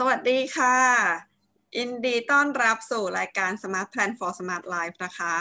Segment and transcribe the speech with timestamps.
[0.00, 0.76] สวัสดีค่ะ
[1.76, 5.34] ยินดีต้อนรับสู่รายการ Smart Plan for Smart Life นะคะ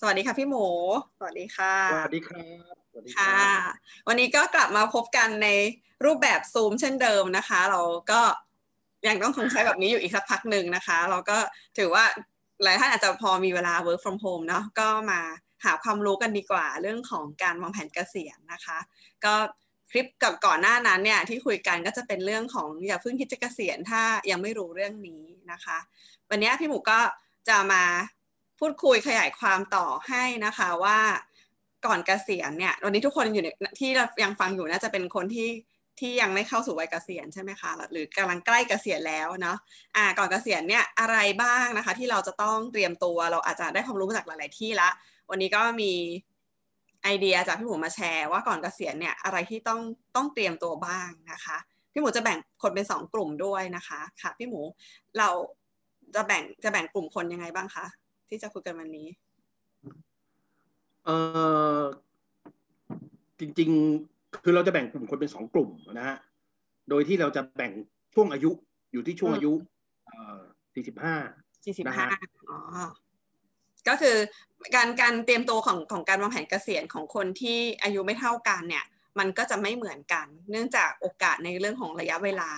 [0.00, 0.66] สวัสดีค่ะพี่หมู
[1.18, 3.36] สวัสดีค่ะ สวัสดีครับสวัสดีค่ะ
[4.08, 5.48] วันนี้ก็กลับมาพบกันใน
[6.04, 7.80] รูปแบบซูมเช่นเดิมนะคะ เรา
[8.10, 8.20] ก็
[9.08, 11.38] ยังต้องคงใช้แบบนี้อยู่อีกสักพักหนึ่งนะคะ เราก็
[11.78, 12.04] ถือว่า
[12.62, 15.20] หลายท่านอาจจะพอมีเวลา work from home เนาะก็มา
[15.64, 18.78] หาความรู้กันดีกว่าเรื่องของการวางแผนเกษียณนะคะ
[19.24, 19.34] ก็
[19.90, 25.22] คลิปกับก่อนหน้านั้นเนี่ยที่คุยกันก็จะเป็นเรื่องของอย่าเพิ่งคิดจะเกษียณถ้ายังไม่รู้เรื่องนี้
[25.52, 25.78] นะคะ
[26.30, 26.98] วันนี้พี่หมูก็
[27.48, 27.84] จะมา
[28.58, 30.98] พูดคุยขยายความต่อให้นะคะว่า
[31.86, 33.48] ก่อนเกษียณเนี่ยวันนี้ทุกคนอยู่ใน
[33.80, 35.50] ที่เรายังฟังอยู่น่าจะเป็นคนที่
[36.00, 39.56] ที่ยังไม่เข้าสู่วัยเกษียณใช่ไหมคะหรือกำลังใกล้เกษียณแล้วเนาะ
[39.96, 44.88] อ่าก่อนเกษียณเนี่ยอะไรบ้างนะคะ ที่เราจะต้องเตรียมตัวเราอาจจะได้ความรู้มาจากหลาย ๆ ที่ละ
[45.30, 45.92] วันนี้ก็มี
[47.02, 49.80] ไอเดียจากพี่หมูมาแชร์ว่าก่อนเกษียณเนี่ยอะไรที่ต้อง
[50.16, 51.56] ต้องเตรียมตัวบ้างนะคะ
[51.92, 54.60] พี่หมูจะแบ่งคนเป็นสองกลุ่มด้วยนะคะค่ะพี่หมู
[55.18, 55.28] เรา
[56.14, 57.86] จะแบ่งจะแบ่งกลุ่มคนยังไงบ้างคะ
[58.28, 59.08] ที่จะคุยกันวันนี้
[61.04, 61.16] เอ่
[61.78, 61.80] อ
[63.40, 63.70] จริง
[64.06, 66.16] ๆ คือเราจะแบ่งกลุ่มคนเป็นสองกลุ่มนะฮะ
[66.88, 67.72] โดยที่เราจะแบ่ง
[68.14, 68.50] ช่วงอายุ
[68.92, 69.52] อยู่ที่ช่วงอายุ
[70.06, 70.38] เอ่อ
[70.74, 71.16] สี่สิบห้า
[71.64, 72.20] สี่สิบนะห้าฮะ
[72.50, 72.58] อ๋อ
[73.88, 74.16] ก็คือ
[74.74, 78.84] การการเตรียมตัวของของการวางแผนเกษียณของคนที่อายุไม่เท่ากันเนี่ย
[79.18, 82.50] มันก็จะไม่เหมือนกัน เนื่องจากโอกาสในเรื่องของระยะเวลา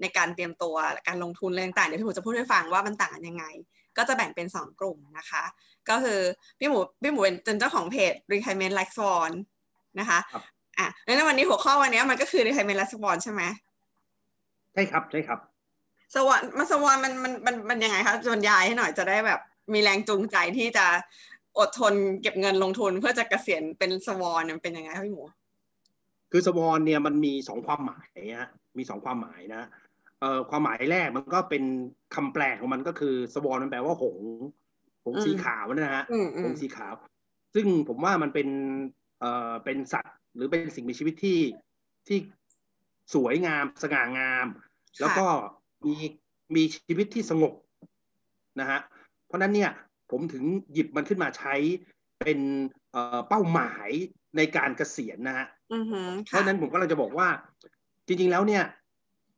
[0.00, 0.74] ในการเตรียมตัว
[1.08, 3.44] การลงทุนอะไรต่างๆเดี๋ยวพี่หมูจะพูดให้ฟังว่ามันต่างกันยังไง
[3.96, 5.42] ก็จะแบ่งเป็นสองกลุ่มนะคะ
[5.88, 6.20] ก็คือ
[6.58, 9.32] พี่หมูพี่หมูเป็นเจ้าของเพจ Retirement Like Swan
[10.00, 10.42] นะคะครับ
[10.78, 13.42] อะแล้วในวันนี้หัวข้อวันนี้มันก็คือ Retirement Like Swan ใช่ไหม
[14.72, 15.38] ใช่ครับใช่ครับ
[16.14, 19.40] สวอนมาสวอนมันมันมันมันยังไงคะบรรยายให้หน่อยจะได้แบบ
[19.72, 20.86] มีแรงจูงใจที่จะ
[21.58, 25.24] อดทนเก็บเงินลงทุนเพื่อจะเกษียณเป็นสวอนเนี่ยมันเป็นยังไงคะพี่หมู
[26.30, 28.08] คือสวอนเนี่ยมันมีสองความหมาย
[28.40, 29.62] ฮะมีสองความหมายนะ
[30.20, 31.64] เอ่อความหมายแรกมันก็เป็น
[32.14, 34.26] คำแปลของมันก็คือสวอนมันแปลว่าหงส์
[35.04, 36.94] หงส์สีขาวนะฮะอืมอืหมงส์สีขาว
[37.54, 38.48] ซึ่งผมว่ามันเป็น
[39.20, 41.40] เอ่อเป็นสัตว์หรือเป็นสิ่งมีชีวิตที่
[42.08, 42.18] ที่
[43.14, 44.46] สวยงามสง่างาม
[45.00, 45.26] แล้วก็
[45.86, 45.94] มี
[46.54, 47.52] มีชีวิตที่สงบ
[48.60, 48.91] นะฮะเพ
[49.32, 49.70] ราะฉะนั้นเนี่ย
[50.10, 51.54] ผมถึงหยิบมันขึ้นมาใช้
[52.20, 52.38] เป็น
[52.92, 53.88] เอ่อเป้าหมาย
[54.36, 57.28] ในการเกษียณนะฮะอือหือเพค่ะราะฉะนั้นผมก็เราจะบอกว่า
[58.06, 58.64] จริง ๆ แล้วเนี่ย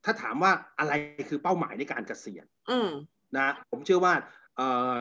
[0.05, 0.93] ถ้าถามว่าอะไร
[1.29, 2.91] คือเป้าหมายในการเกษียณอืม
[3.37, 4.15] นะผมเชื่อว่า
[4.57, 4.61] เอ
[4.93, 4.95] อ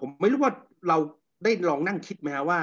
[0.00, 0.52] ผมไม่รู้ว่า
[0.88, 0.98] เรา
[1.44, 2.58] ได้ลองนั่งคิดไหมฮะว่า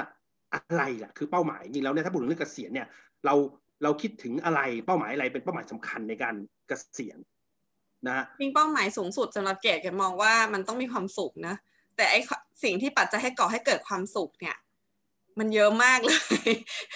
[0.54, 2.88] อะไรล่ะคือเป้าหมายจริงๆแล้วเนี่ยถ้าพูดถึงเรื่องเกษียณเนี่ย
[3.26, 3.36] เรา
[3.84, 6.36] เราคิดถึงอะไรเป้าหมายอะไรเป็นเป้าหมายสำคัญในการ
[6.68, 7.18] เกษียณ
[8.08, 11.56] นะฮะจริงเป้าหมายสูงสุดสำหรับเกดแกมองว่ามันต้องมีความสุขนะ
[11.96, 12.16] แต่ไอ
[12.64, 14.58] สิ่งที่ปัจจัยให้ก่อให้เกิดความสุขเนี่ย
[15.40, 16.12] มันเยอะมากเล
[16.48, 16.50] ย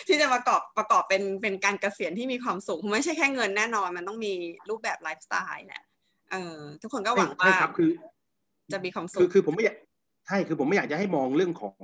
[0.07, 4.33] ที่จะประกอบประกอบเป็นเป็นการเกษียณที่มีความสุขไม่ใช่แค่เงินแน่นอน มันต้องมี
[4.69, 5.83] รูปแบบไลฟ์สไตล์แหละ
[6.31, 7.89] เออทุกคนก็หวังว่าใช่ครับคือ
[8.73, 9.77] จะมีความสุคือขคือผมไม่อยาก
[10.27, 11.83] ใช่คือผมไม่อยากจะให้มองเรื่องของ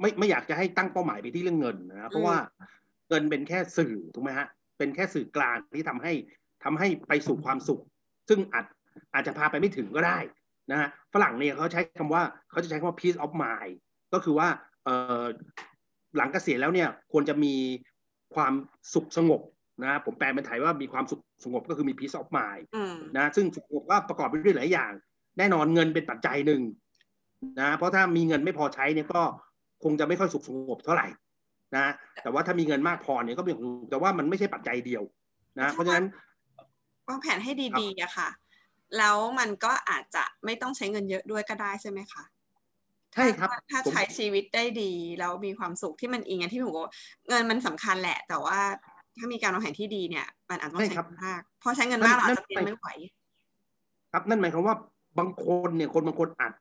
[0.00, 2.36] ไม่ไม่อยากจะให้ตั้งเป้าหมายไปที่เรื่องเงินนะเพราะว่า
[3.08, 4.46] เงินเป็นแค่สื่อถูกไหมฮะ
[4.78, 6.12] เป็นแค่สื่อกลางที่ทำให้
[6.64, 7.82] ทำให้ไปสู่ความสุข
[8.30, 8.64] ซึ่งอาจ
[9.14, 10.18] อาจจะพาไปไม่ถึงก็ได้
[10.70, 13.74] นะฮะฝรั่งเนี่ยเขาใช้คำว่าเขาจะใช้คำว่า peace of mind
[14.12, 14.48] ก็คือว่า
[14.84, 14.88] เอ
[15.22, 15.24] อ
[16.16, 17.54] หลังเกษียณแล้วเนี่ยควรจะมี
[18.34, 18.52] ความ
[18.94, 19.40] สุขสงบ
[19.84, 24.92] นะผมแปลเป็นไทยว่ามีความสุขสงบก็คือมี peace of mind อืมนะซึ่งสุขภาพก็ประกอบไปด้วยหลายอย่าง
[25.38, 26.62] แน่นอนเงินเป็นปัจจัยหนึ่ง
[27.60, 29.22] นะเพราะถ้ามีเงินไม่พอใช้เนี่ยก็
[29.84, 31.08] คงจะไม่ค่อยสุขสงบเท่าไหร่
[31.76, 31.92] นะ
[32.22, 35.02] แต่ว่าถ้ามีเงินมากพอเนี่ยก็เป็นของแต่ว่ามันไม่ใช่ปัจจัยเดียว
[35.60, 36.06] นะเพราะฉะนั้น
[37.10, 38.28] วางแผนให้ดีๆอะค่ะ
[38.98, 42.24] แล้วมันก็อาจจะไม่ต้องใช้เงินเยอะด้วยก็ได้ใช่ไหมคะ
[43.14, 46.94] ใช่ครับถ้าถ้าผมใช้ชีวิตได้ดีแล้วมีความสุขที่มันอิงอย่างที่ผมบอกว่า
[47.28, 48.58] เงินมันสำคัญแหละ แต่ว่า
[49.16, 52.86] ถ้ามีการวางแผนที่ดีเนี่ย มันอาจต้องใช้เงินมากเพราะใช้เงินมากเราอาจจะเตรียมไม่ไหว
[54.12, 54.76] ครับนั่นหมายความว่า
[55.18, 56.52] บางคนเนี่ยคนบางคนอาจ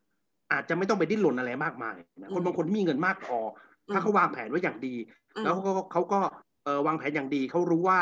[0.51, 3.37] อาจจะไม่ต้องไปดิ้นรนอะไรมากมายนะคนบางคนที่มีเงินมากพอ
[3.91, 4.95] ถ้าเขาวางแผนไว้อย่างดี
[5.35, 6.19] อืมแล้วเขาก็เขาก็
[6.63, 7.99] เอ่อวางแผนอย่างดีเขารู้ว่า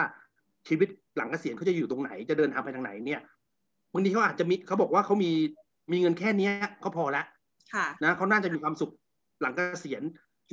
[0.67, 3.21] ชีวิตหลังเกษียณเขาจะอยู่ตรงไหนจะเดินทางไปทางไหนเนี่ย
[3.93, 5.31] บางทีเขาอาจจะมีเขาบอกว่าเขามี
[5.91, 7.25] มีเงินแค่เนี้ยเขาพอแล้ว
[7.73, 8.91] ค่ะนะเขาน่าจะมีความสุข
[9.41, 10.03] หลังเกษียณ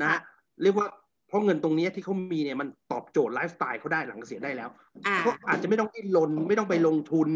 [0.01, 0.21] นะค่ะ
[0.63, 0.87] เรียกว่า
[1.29, 4.69] เพราะเงินตรงเนี้ยที่เขามีเนี่ยมันตอบโจทย์ไลฟ์สไตล์เขาได้หลังเกษียณได้แล้ว
[5.07, 7.29] อ่าเขาอาจจะไม่ต้องดิ้นรนไม่ต้องไปลงทุน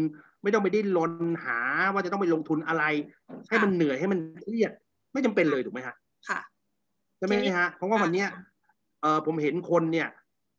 [0.43, 1.11] ไม่ต้องไปดิ้นรน
[1.45, 1.59] หา
[1.93, 2.83] ว่าจะต้องไปลงทุนอะไร
[3.49, 4.71] ให้มันเหนื่อยให้มันเครียด
[5.13, 5.95] ไม่จำเป็นเลยถูกไหมฮะ
[6.29, 6.39] ค่ะ
[7.17, 8.27] ใช่ไหมฮะเพราะว่าวันเนี้ย
[9.01, 10.07] เออผมเห็นคนเนี่ย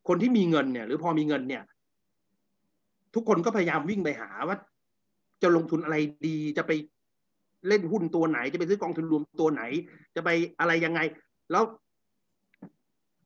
[0.09, 1.63] คนที่มีเงินเนี่ย หรือพอมีเงินเนี่ย
[3.15, 4.57] ทุกคนก็พยายามวิ่งไปหาว่า
[5.43, 5.97] จะลงทุนอะไร
[6.27, 6.73] ดีจะไป
[7.69, 9.63] เล่นหุ้นตัวไหน จะไปซื้อกองทุนรวมตัวไหน
[10.17, 10.31] จะไป
[10.61, 11.01] อะไรยังไง
[11.53, 11.65] แล้ว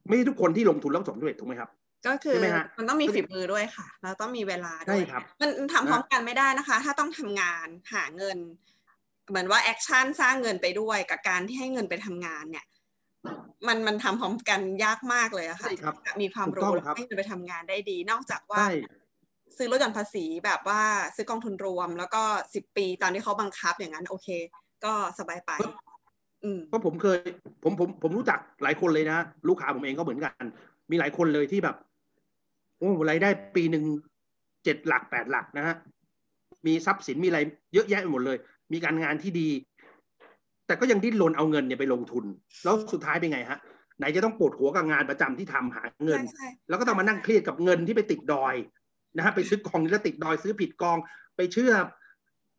[0.06, 1.70] ไม่ใช่ทุกคนที่ลงทุนแล้วสำเร็จถูกไหมครับ
[2.06, 8.38] ก็คือใช่ไหมฮะมันต้องมีฝีมือด้วยค่ะ แล้วต้องมีเวลาด้ใช่วยครับมันมันทำพร้อมกันไม่ได้นะคะ ถ้าต้องทำงานหาเงิน
[9.28, 12.64] เหมือนว่าแอคชั่นสร้างเงินไปด้วยกับการที่ให้เงินไปทำงานเนี่ย
[13.66, 18.70] มันมันทำพร้อมกันยากมากเลยอะค่ะใช่ครับมีความถูกต้รู้องแล้วครับให้เงินไปทำงานได้ดี นอกจากว่าใช่
[19.58, 20.80] ซื้อลดหย่อนภาษีแบบว่า
[21.14, 22.22] ซื้อกองทุนรวม แล้วก็
[22.54, 24.28] สิบปีตอนที่เขาบังคับอย่างนั้นโอเค
[24.84, 25.52] ก็สบายไป
[26.44, 27.18] อืมเพราะผมเคย
[27.62, 29.18] ผมผมผมรู้จักหลายคนเลยนะ
[29.48, 30.44] ลูกค้าผมเองก็เหมือนกัน
[30.90, 31.76] มีหลายคนเลยที่แบบ
[32.78, 33.84] โอ้รายได้ปีหนึ่ง
[34.64, 35.76] เจ็ดหลักแปดหลักนะฮะ
[36.66, 37.40] มีทรัพย์สินมีอะไร
[37.74, 38.38] เยอะแยะไปหมดเลย
[38.72, 39.48] มีการงานที่ดี
[40.66, 42.24] แต่ก็ยังดิ้นรนเอาเงินเนี่ยไปลงทุน
[42.64, 43.58] แล้วสุดท้ายเป็นไงฮะ
[43.98, 48.54] ไหนจะต้องปวดหัวกับงานประจำที่ทำหาเงินใช่ใช่แล้วก็ต้องมานั่งเครียดกับเงินที่ไปติดดอย
[49.16, 50.98] นะฮะไปซื้อกองแล้วติดดอยซื้อผิดกอง
[51.36, 51.72] ไปเชื่อ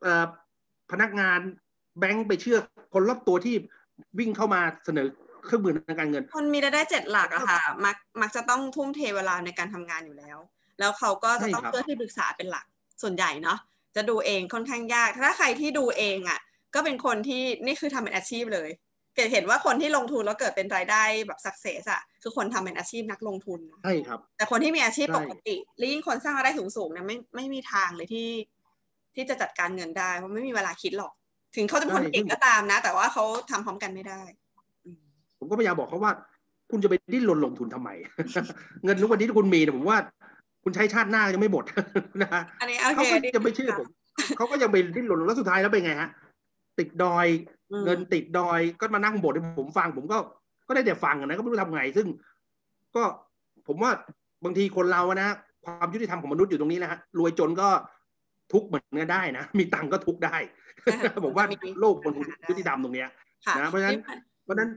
[0.04, 0.25] เอ่อ
[0.92, 1.40] พนักงาน
[2.00, 2.57] แบงค์ไปเชื่อ
[2.94, 3.56] คนรอบตัวที่
[4.19, 5.07] วิ่งเข้ามาเสนอ
[5.46, 10.38] เครื่องมือทางการเงิน คนมีรายได้เจ็ดหลักอะค่ะมักมักจะต้องทุ่มเทเวลาในการทำงานอยู่แล้ว
[10.80, 12.66] แล้วเขาก็จะต้องใช่ครับเพื่อที่ปรึกษาเป็นหลัก
[13.02, 13.60] ส่วนใหญ่เนาะ
[13.96, 16.40] จะดูเองค่อนข้างยาก ถ้าใครที่ดูเองอะ
[16.75, 18.69] ก็เป็นคนที่นี่คือทำเป็นอาชีพเลย
[19.15, 28.29] เกิดเห็นว่าคนที่ลงทุนแล้วเกิดเป็นรายได้แบบสักเซสอะคือคนทำเป็นอาชีพนักลงทุนนะใช่ครับ แต่คนที่มีอาชีพใช่ปกติหรือยิ่งคนสร้างรายได้สูงๆเนี่ยไม่ไม่มีทางเลยที่
[29.15, 31.13] ที่จะจัดการเงินได้เพราะไม่มีเวลาคิดหรอก
[31.56, 34.21] ถึงเขาจะเป็นคนเก่งก็ตามนะ แต่ว่าเขาทำพร้อมกันไม่ได้
[34.85, 35.00] อืม
[35.39, 36.11] ผมก็พยายามบอกเขาว่า
[36.71, 37.89] คุณจะไปดิ้นรนลงทุนทำไม
[38.83, 40.00] เงินทุกวันนี้ที่คุณมีเนี่ยผมว่า
[40.63, 41.63] คุณใช้ชาติหน้ายังไม่หมด
[42.21, 43.88] นะฮะอันนี้โอเขาเคก็จะไม่เชื่อผม
[44.38, 46.09] เขาก็ยังไปดิ้นรนแล้วสุดท้ายแล้วเป็นไงฮะ
[46.80, 47.27] ติดดอย
[47.72, 50.18] อืมเงินติดดอยก็มานั่งบ่นให้ผมฟังผมก็
[50.68, 52.07] ก็ได้แต่ฟังอะนะก็ไม่รู้ทำไง ซึ่ง
[52.95, 53.04] ก็
[53.68, 53.92] ผมว่า
[54.44, 55.36] บางทีคนเราอะนะ
[55.66, 57.69] ความยุติธรรมของมนุษย์อยู่ตรงนี้แหละฮะรวยจนก็
[58.54, 60.38] ทุกข์เหมือนกันได้นะ มีตังค์ก็ทุกข์ได้
[60.83, 62.13] ใช่ค่ะผมว่ามีโลกมัน
[62.50, 63.10] ยุติธรรมตรงเนี้ย
[63.45, 63.98] ค่ะนะเพราะฉะนั้น
[64.44, 64.69] เพราะฉะนั้น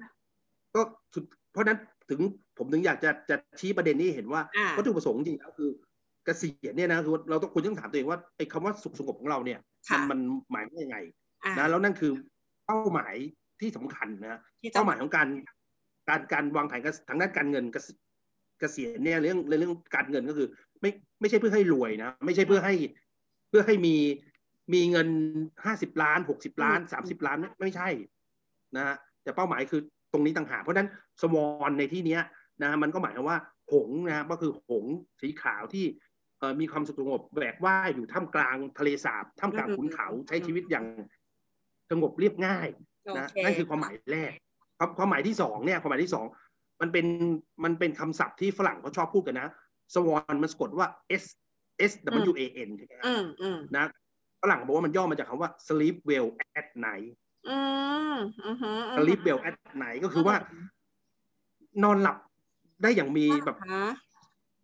[0.74, 0.80] ก็
[1.14, 1.78] สุดเพราะฉะนั้น
[2.10, 2.20] ถึง
[2.58, 5.70] ผมถึงอยากจะจะชี้ประเด็นนี้ให้เห็นว่าอ่าวัตถุประสงค์จริงๆแล้วคือ
[6.24, 9.58] เกษียณเนี่ยนะคือเราต้องคุณต้องถามตัวเองว่าไอ้คำว่าสุขสงบของเราเนี่ย
[9.88, 11.27] ค่ะมันมันหมายว่ายังไงอ่า
[11.58, 12.12] นะแล้วนั่นคือ
[12.66, 13.14] เป้าหมาย
[13.60, 15.28] ที่สำคัญนะที่ต้อเป้างหมายของการ
[16.08, 17.88] การการวางแผนทางด้านการเงินเกษ
[18.60, 20.48] เกษียณเนี่ยเรื่องเรื่องการเงินก็คือ
[20.80, 20.90] ไม่
[21.20, 22.74] ไม่ใช่เพื่อให้รวยนะไม่ใช่เพื่อให้
[23.48, 23.96] เพื่อให้มี
[24.74, 25.08] มีเงิน
[25.64, 27.88] ห้าสิบล้านหกสิบล้านสามสิบล้านไม่ไม่ใช่
[28.76, 29.80] นะฮะแต่เป้าหมายคือ
[30.12, 30.88] ตรงนี้ต่างหากเพราะฉะนั้น
[31.22, 32.22] สวอนในที่เนี้ย
[32.62, 33.38] นะฮะมันก็หมายความว่า
[33.72, 35.84] หงส์นะฮะก็คือหงส์สีขาวที่
[36.38, 40.86] เอ่อมีความสุขสงบแบกว่ายอยู่ท่ามกลางทะเลสาบท่ามกลางขุนเขาใช้ชีวิตอย่าง
[41.90, 42.68] สงบเรียบง่าย
[43.04, 44.32] โอนะเคนั่นคือความหมายแรก
[44.78, 46.26] ความความหมายที่สองเนี่ยความหมายที่สอง
[46.80, 47.06] มันเป็น
[47.64, 49.48] มันเป็นคำศัพท์ที่ฝรั่งเขาชอบพูดกันนะ
[49.94, 50.88] สวอนมันสะกดว่า
[51.22, 51.24] S
[51.90, 51.92] S
[52.30, 53.84] W A N ใช่ไหมฮะอืมอืมนะ
[54.42, 56.28] ฝรั่งบอกว่ามันย่อมาจากคำว่า sleep well
[56.60, 57.10] at night
[57.48, 57.58] อื
[58.14, 60.36] มอืมอืม sleep well at night ก็คือว่า
[61.84, 62.16] นอนหลับ
[62.82, 63.84] ได้อย่างมีแบบฮะ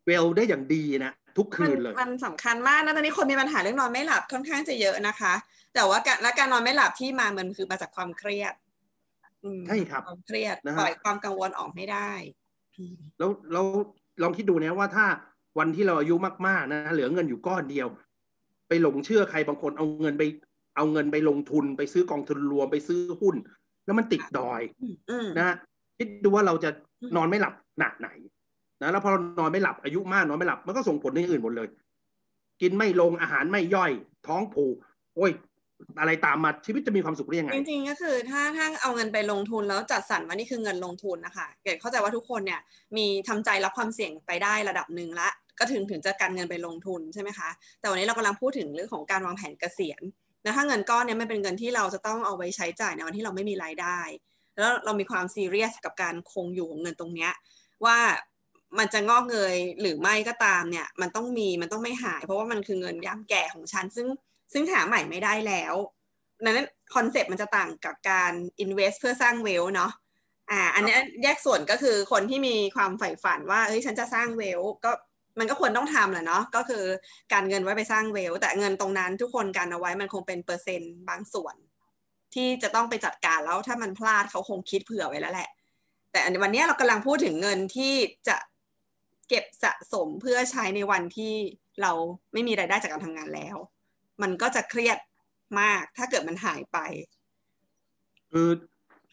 [0.09, 5.35] well ได้อย่างดีนะทุกคืนเลย มันสำคัญมากนะตอนนี้คนมีปัญหาเรื่องนอนไม่หลับค่อนข้างจะเยอะนะคะ
[5.75, 8.55] แต่ว่าการและการนอนไม่หลับที่มามันคือมาจากความเครียด
[9.45, 12.11] อืมใช่ครับความเครียดนะฮะปล่อยความกังวลออกไม่ได้
[12.77, 13.65] อืมแล้วแล้ว
[14.23, 15.07] ลองคิดดูนะว่าถ้า
[15.59, 16.15] วันที่เราอายุ
[16.47, 17.89] มากๆนะเหลือเงินอยู่ก้อนเดียว
[18.69, 20.25] ไปหลงเชื่อใครบางคนเอาเงินไป
[20.77, 23.37] เอาเงินไปลงทุน ไปซื้อกองทุนรวมไปซื้อหุ้น
[23.85, 24.61] แล้วมันติดดอย
[25.11, 25.57] อืมนะฮะ
[25.99, 26.71] คิดดูว่าเราจะ
[27.01, 28.09] อืมนอนไม่หลับหนักไหน
[28.83, 31.69] นะแล้วพอเรานอนไม่หลับอายุมากนอนไม่หลับมันก็ส่งผลในอื่นหมดเลย
[32.63, 33.93] กินไม่ลงอาหารไม่ย่อย
[34.27, 34.77] ท้องผูก
[35.17, 35.33] โอ้ย
[36.01, 42.61] อะไรตามมาชีวิตจะมีความสุขได้ยังไง จริงๆก็คือถ้าถ้าเอาเงินไปลงทุนแล้วจัดสรรว่านี่คือเงินลงทุนนะคะเกดเข้าใจว่าทุกคนเนี่ย
[42.97, 47.49] มีทำใจรับความเสี่ยงไปได้ระดับหนึ่งละก็ถึงถึงจะการเงินไปลงทุนใช่ไหมคะ
[47.81, 50.03] แต่วันนี้เรากำลังพูดถึงเรื่องของการวางแผนเกษียณ
[50.45, 54.01] นะถ้าเงินก้อนเนี่ยไมันเป็นเงินที่เราจะต้องเอาไว้ใช้จ่ายในวันที่เราไม่มีรายได้
[54.57, 57.33] แล้วเรามีความซีเรียสกับการคงอยู่ของเงินตรงเนี้ย
[57.85, 57.99] ว่า
[58.79, 64.07] มันจะงอกเงยหรือไม่ก็ตามเนี่ยมันต้องมีมันต้องไม่หาย เพราะว่ามันคือเงินยามแก่ของฉันซึ่ง
[64.53, 65.75] ซึ่งหาใหม่ไม่ได้แล้ว
[66.43, 68.33] นั้นคอนเซปต์มันจะต่างกับการ
[68.65, 69.93] invest เพื่อสร้างเวลเนาะ
[70.51, 74.91] อ่า อันนี้แยกส่วนก็คือคนที่มีความใฝ่ฝันว่าเฮ้ยฉันจะสร้างเวลก็
[75.39, 76.85] มันก็ควรต้องทำแหละเนาะก็คือ
[77.33, 81.55] การเงินไว้ไปสร้างเวล แต่เงินตรงนั้นทุกคนการเอาไว้มันคงเป็นเปอร์เซ็นต์บางส่วน
[82.35, 85.49] ที่จะต้องไปจัดการแล้วถ้ามันพลาดเขาคงคิดเผื่อไว้แล้วแหละ
[86.13, 87.95] แต่วันนี้เรากำลังพูดถึงเงินที่
[88.29, 88.37] จะ
[89.29, 91.35] เก็บสะสมเพื่อใช้ในวันที่
[91.83, 91.93] เรา
[92.33, 93.57] ไม่มีรายได้จากการทำงานแล้ว
[94.23, 94.99] มันก็จะเครียด
[95.61, 96.79] มาก ถ้าเกิดมันหายไป
[98.33, 98.49] คือ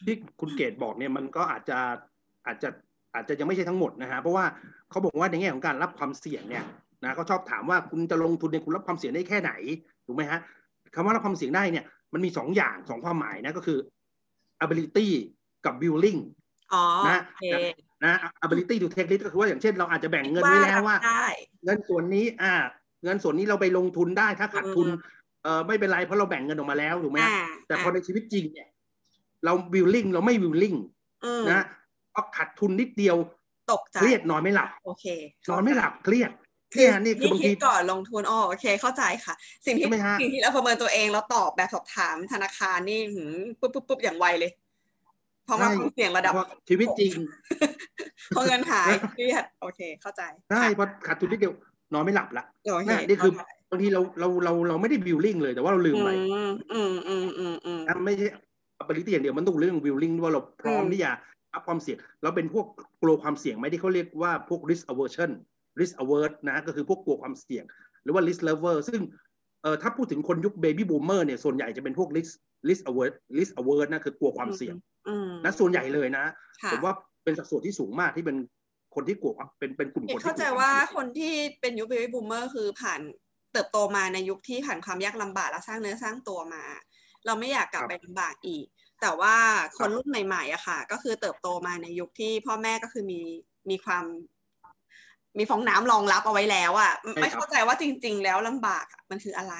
[0.04, 1.78] ที่คุณเกดบอกเนี่ยมันก็อาจจะ
[2.46, 2.68] อาจจะ
[3.14, 4.44] อาจจะยังไม่ใช่ทั้งหมดนะฮะเพราะว่า
[4.90, 6.64] เขาบอกว่าในแง่ของการรับความเสี่ยงเนี่ย
[7.04, 9.52] นะเขาชอบถามว่าคุณจะลงทุนเนี่ยคุณรับความเสี่ยงได้แค่ไหน
[10.06, 10.40] ถูกไหมฮะ
[10.94, 13.78] คำว่ารับความเสี่ยงได้เนี่ยมันมีสองอย่างสองความหมายนะก็คือ
[14.64, 15.08] ability
[15.64, 16.20] กับ willing
[16.74, 17.44] อ๋อนะโอเค
[18.04, 21.24] นะ ability to take risk ก็คือว่าอย่างเช่นเราอาจจะแบ่งเงินไว้แล้วว่าได้
[21.64, 22.54] เงินส่วนนี้อ่า
[23.04, 28.68] เงินส่วนนี้เราไปลงทุนได้ถ้าขาดทุนอืมเออไม่เป็นไรเพราะเราแบ่งเงินออกมาแล้วถูกไหมฮะอ่าแต่พอในชีวิตจริงเนี่ย
[29.44, 30.74] เราวิลลิ่งเราไม่วิลลิ่ง
[31.24, 31.62] อืมนะ
[32.12, 33.16] เพราะขาดทุนนิดเดียว
[33.72, 35.04] ตกใจเครียดนอนไม่หลับโอเค
[35.50, 36.30] นอนไม่หลับเครียด
[36.74, 39.34] คืเนี่อยนี่คือบางคิทีดก่อนลงทุนอ๋อโอเค เข้าใจค่ะ
[39.66, 44.50] สิ่งที่ใช่ไหมฮะสิ่งที่เราประเมินตัวเองแล้วตอบแบบสอบถามธนาคารนี่หืมปุ๊บปุ๊บปุ๊บอย่างไวเลย
[45.44, 47.12] เพราะว่าความเสี่ยงระดับเพราะชีวิตจริง
[48.36, 51.54] พอเงินหายเครียดโอเค เข้าใจใช่ค่ะเพราะขาดทุนนิดเดียว
[51.94, 58.26] นอนไม่หลับละโอเคน่ะนี่คือเข้าใจบางทีเราเราเราเราไม่ได้วิลลิ่งเลยแต่ว่าเราลืมไปอืมอืมอืมอืมอืมนะไม่ใช่
[58.82, 61.10] ability อย่างเดียวมันต้องเรื่อง willing ด้วยว่าเราพร้อมอืมที่จะ
[61.54, 62.66] รับความเสี่ยงเราเป็นพวก
[63.02, 65.30] กลัวความเสี่ยงไหมที่เขาเรียกว่าพวก risk aversion
[65.80, 67.64] risk averse นะก็คือพวกกลัวความเสี่ยง
[68.02, 69.00] หรือว่า risk lover ซึ่ง
[69.62, 72.32] เอ่อถ้าพูดถึงคนยุค baby boomer เนี่ยส่วนใหญ่จะเป็นพวก risk
[72.68, 74.74] risk averse risk averse นะคือกลัวความเสี่ยง
[75.08, 76.24] อืมนะส่วนใหญ่เลยนะ
[76.62, 76.94] ค่ะผมว่า
[77.24, 78.36] เป็นสัดส่วนที่สูงมากที่เป็น
[78.94, 83.00] คนที่กลัวความเป็นเป็นกลุ่มเอกคนที่เข้าใจกลัว่าความเสี่ยงคนที่เป็นยุค baby boomer คือผ่าน
[83.52, 86.64] เติบโตมาในยุคที่ผ่านความยากลำบากและสร้างเนื้อสร้างตัวมา
[87.26, 88.66] เราไม่อยากกลับครับไปลำบากอีก
[89.00, 89.34] แต่ว่า
[89.76, 93.20] คครันบรุ่นใหม่ๆอะค่ะ ก็คือเติบโตมาในยุคที่พ่อแม่ก็คือมี
[93.70, 94.04] มีความ
[95.38, 99.54] มีฟองน้ำรองรับเอาไว้แล้วอะไม่เข้าใจว่าจริง ๆ แล้วลำบากอะมันคืออะไร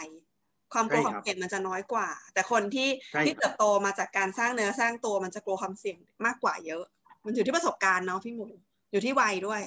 [0.72, 6.84] ความกลัวความเสี่ยงมันจะน้อยกว่า แต่คนที่ใช่ที่เติบโตมาจากการสร้างเนื้อสร้างตัวมันจะกลัวความเสี่ยงมากกว่าเยอะ
[7.24, 8.46] มันอยู่ที่ประสบการณ์เนาะพี่หมู
[8.92, 9.60] อยู่ที่วัยด้วย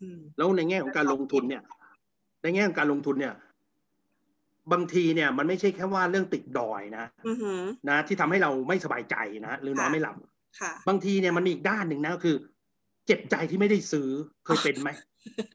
[0.00, 1.62] อืมแล้วในแง่ของการลงทุนเนี่ย
[2.42, 3.34] ในแง่ของการลงทุนเนี่ย
[4.72, 9.16] บางทีเนี่ย มันไม่ใช่แค่ว่าเรื่องติดดอยนะอือหือนะ ที่ทำให้เราไม่สบายใจ
[9.46, 10.16] นะหรือนอนค่ะไม่หลับ
[10.60, 12.36] ค่ะบางทีเนี่ยมันมีอีกด้านหนึ่งนะก็คือ
[13.06, 14.08] เจ็บใจที่ไม่ได้ซื้อ
[14.46, 14.90] เคยเป็นไหม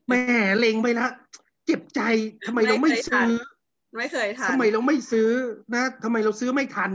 [0.09, 0.23] แม่
[0.59, 1.11] เล็งไปแล้ว
[1.65, 2.01] เจ็บใจ
[2.47, 3.29] ทำไมเราไม่ซื้อ
[3.97, 5.29] ไม่เคยทันทำไมเราไม่ซื้อ
[5.75, 6.91] นะทำไมเราซื้อไม่ทัน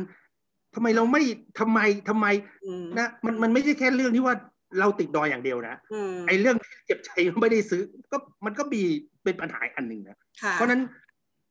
[0.75, 1.23] ทำไมเราไม่
[1.59, 2.27] ทำไมทำไม
[2.65, 4.35] อืมนะมันมันไม่ใช่แค่เรื่องที่ว่า
[4.79, 7.11] เราติดดอยอย่างเดียวนะอืมไอ้เรื่องที่เจ็บใจ
[7.43, 8.83] ไม่ได้ซื้อ ก็มันก็มี
[9.25, 10.83] เป็นปัญหาอันหนึ่งนะค่ะเพราะฉะนั้น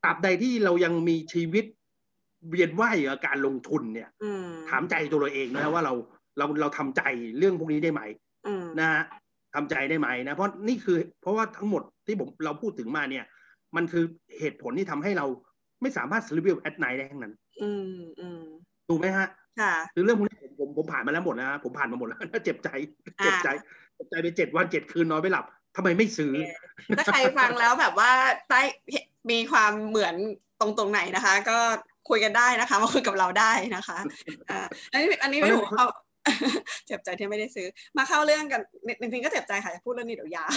[0.03, 1.65] ตราบใดที่เรายังมีชีวิต
[2.49, 5.93] เวียนว่ายอยู่กับการลงทุนเนี่ยอืมถามใจตัวเราเองนะว่าเรา
[6.38, 7.01] เราเราทำใจ
[7.38, 8.01] เรื่องพวกนี้ได้ไหม
[8.47, 9.03] อืมนะฮะ
[9.55, 13.25] ทำใจได้ไหมนะเพราะนี่คือ เพราะว่าทั้งหมดที่ผมเราพูดถึงมาเนี่ย
[13.75, 14.05] มันคือ
[14.39, 15.25] เหตุผลที่ทำให้เรา
[15.81, 18.41] ไม่สามารถ sleep well at night ได้ทั้งนั้น อืมอืม
[18.88, 19.27] ถูกไหมฮะ
[19.60, 22.70] ค่ะคือเรื่องพวกนี้ผมผมผมผ่านมาแล้วหมดนะผมผ่านมาหมดแล้วเจ็บใจ
[23.24, 23.50] เจ็บใจ
[23.96, 26.34] เจ็บใจไปเจ็ดวันเจ็ดคืนนอนไม่หลับทำไมไม่ซื้อ
[26.98, 28.12] ถ้าใครฟังแล้วแบบว่า
[28.50, 28.62] ใต้
[29.32, 30.15] มีความเหมือน
[30.60, 31.58] ตรงตรงไหนนะคะ ก็
[32.10, 33.98] คุยกันได้นะคะ มาคุยกับเราได้นะคะ
[34.50, 34.60] อ่า
[34.91, 35.88] อันนี้อันนี้ไม่ถูกเขา
[36.88, 38.61] เจ็บใจที่ไม่ได้ซื้อ มาเข้าเรื่องกัน
[39.01, 40.51] จริงๆก็เจ็บใจค่ะจะพูดเรื่องนี้เดี๋ยวยาว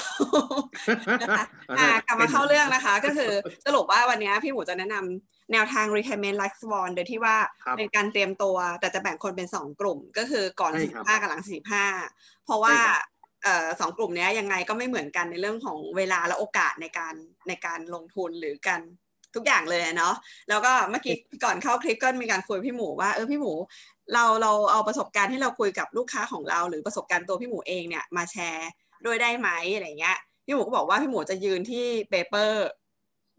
[1.22, 1.44] นะคะ
[1.78, 3.32] อ่ากลับมาเข้าเรื่องนะคะ ก็คือ
[3.66, 11.42] สรุปว่าวันนี้พี่หมูจะแนะนำแนวทาง retirement like swan โดยที่ว่าครับเป็นการเตรียมตัว แต่จะแบ่งคนเป็นสองกลุ่ม ก็คือก่อนใช่ครับ45 กับหลัง
[11.92, 13.10] 45 เพราะว่าใช่ครับ
[13.44, 17.14] เอ่อสองกลุ่มเนี้ยยังไงก็ไม่เหมือนกันในเรื่องของเวลาและโอกาสในการ
[17.48, 18.82] ในการลงทุนหรือการ
[19.34, 20.14] ทุกอย่างเลยอะเนาะ
[20.48, 23.52] แล้วก็เมื่อกี้ก่อนเข้าคลิปก็มีการคุยพี่หมูว่าเออพี่หมู
[24.14, 28.68] เราเราเอาประสบการณ์ที่เราคุยกับลูกค้าของเรา หรือประสบการณ์ตัวพี่หมูเองเนี่ยมาแชร์
[29.06, 32.66] ด้วยได้ไหมอะไรเงี้ยพี่หมูก็บอกว่าพี่หมูจะยืนที่ paper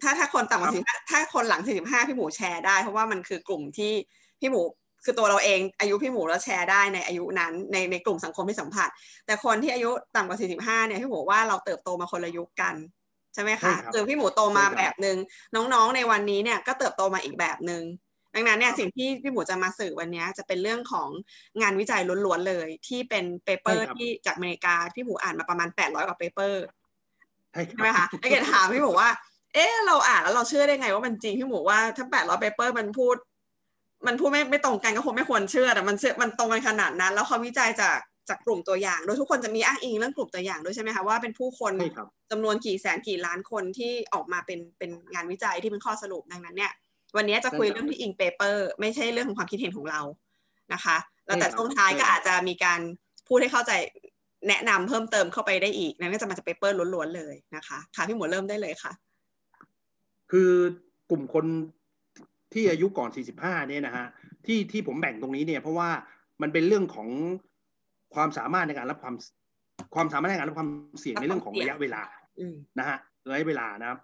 [0.02, 0.82] ถ้าถ้าคนต่ำกว่าสี่
[1.12, 3.94] ถ้าคนหลังสี่สิบห้าพี่หมูแชร์ได้เพราะว่ามันคือกลุ่มที่
[4.40, 4.62] พี่หมู
[5.06, 8.90] คือตัวเราเองอายุพี่หมูเราแชร์ได้ในอายุนั้นในในกลุ่มสังคมที่สัมผัส
[9.26, 12.76] แต่คนที่อายุต่ำกว่าสี่สิบห้าเนี่ยพี่หมูว่าเราเติบโตมาคนละยุคกัน
[13.34, 15.18] ใช่ไหมใช่คะครับคือพี่หมูโตมาใช่ครับแบบหนึ่ง
[15.56, 17.84] น้องๆในวันนี้เนี่ยก็เติบโตมาอีกแบบหนึ่ง
[18.36, 21.10] ดังนั้นเนี่ยสิ่งที่พี่หมูจะมาสื่อวันนี้จะเป็นเรื่องของ
[21.62, 26.64] งานวิจัยล้วนๆเลย ที่เป็น paper ใช่ครับที่จากอเมริกาพี่หมูอ่านมาประมาณ 800 กว่า paper
[27.52, 29.10] ใช่คใช่ไหมคะแล้วเกดถามพี่หมูว่า
[29.54, 33.16] เอ๊ะเราอ่านแล้วเราเชื่อได้ไงว่ามันจริงพี่หมูว่าถ้า 800 paper มันพูด
[34.08, 37.98] มันพูดไม่ไม่ตรงกันก็คงไม่ควรเชื่อแต่มันเชื่อมันตรงกันขนาดนั้น แล้วเขาวิจัยจาก
[38.30, 46.72] จากกลุ่มตัวอย่าง โดยทุกคนจะมีอ้างอิงเรื่องกลุ่มตัวอย่างด้วยใช่ไหมคะว่าเป็นผู้คนใช่ครับจำนวนกี่แสนกี่ล้านคนที่ออกมาเป็นเป็นงานวิจัยที่เป็นข้อสรุปดังนั้นเนี่ย
[47.18, 50.02] วันนี้จะคุยใช่ครับเรื่องที่อิง paper ไม่ใช่เรื่องของความคิดเห็นของเรา
[50.74, 52.80] นะคะ แล้วแต่ใช่ครับช่วงท้ายใช่ก็ครับอาจจะมีการ
[53.28, 53.72] พูดให้เข้าใจ
[54.50, 58.92] แนะนำเพิ่มเติมเข้าไปได้อีกนั่นก็จะมาจากเปเปอร์ล้วนๆเลยนะคะค่ะพี่หมูเริ่มได้เลยค่ะ
[60.32, 60.52] คือ
[61.10, 61.46] กลุ่มคน
[62.54, 64.06] ที่อายุก่อน 45 เนี่ยนะฮะ
[64.46, 65.90] ที่ที่ผมแบ่งตรงนี้เนี่ยเพราะว่า
[66.42, 67.10] มันเป็นเรื่องของ
[68.16, 69.16] ความสามารถในการรับความ
[69.96, 72.04] ความสามารถในการรับความเสี่ยงในเรื่องของระยะเวลา
[72.40, 72.98] อืมนะฮะ
[73.32, 74.00] ระยะเวลานะครับ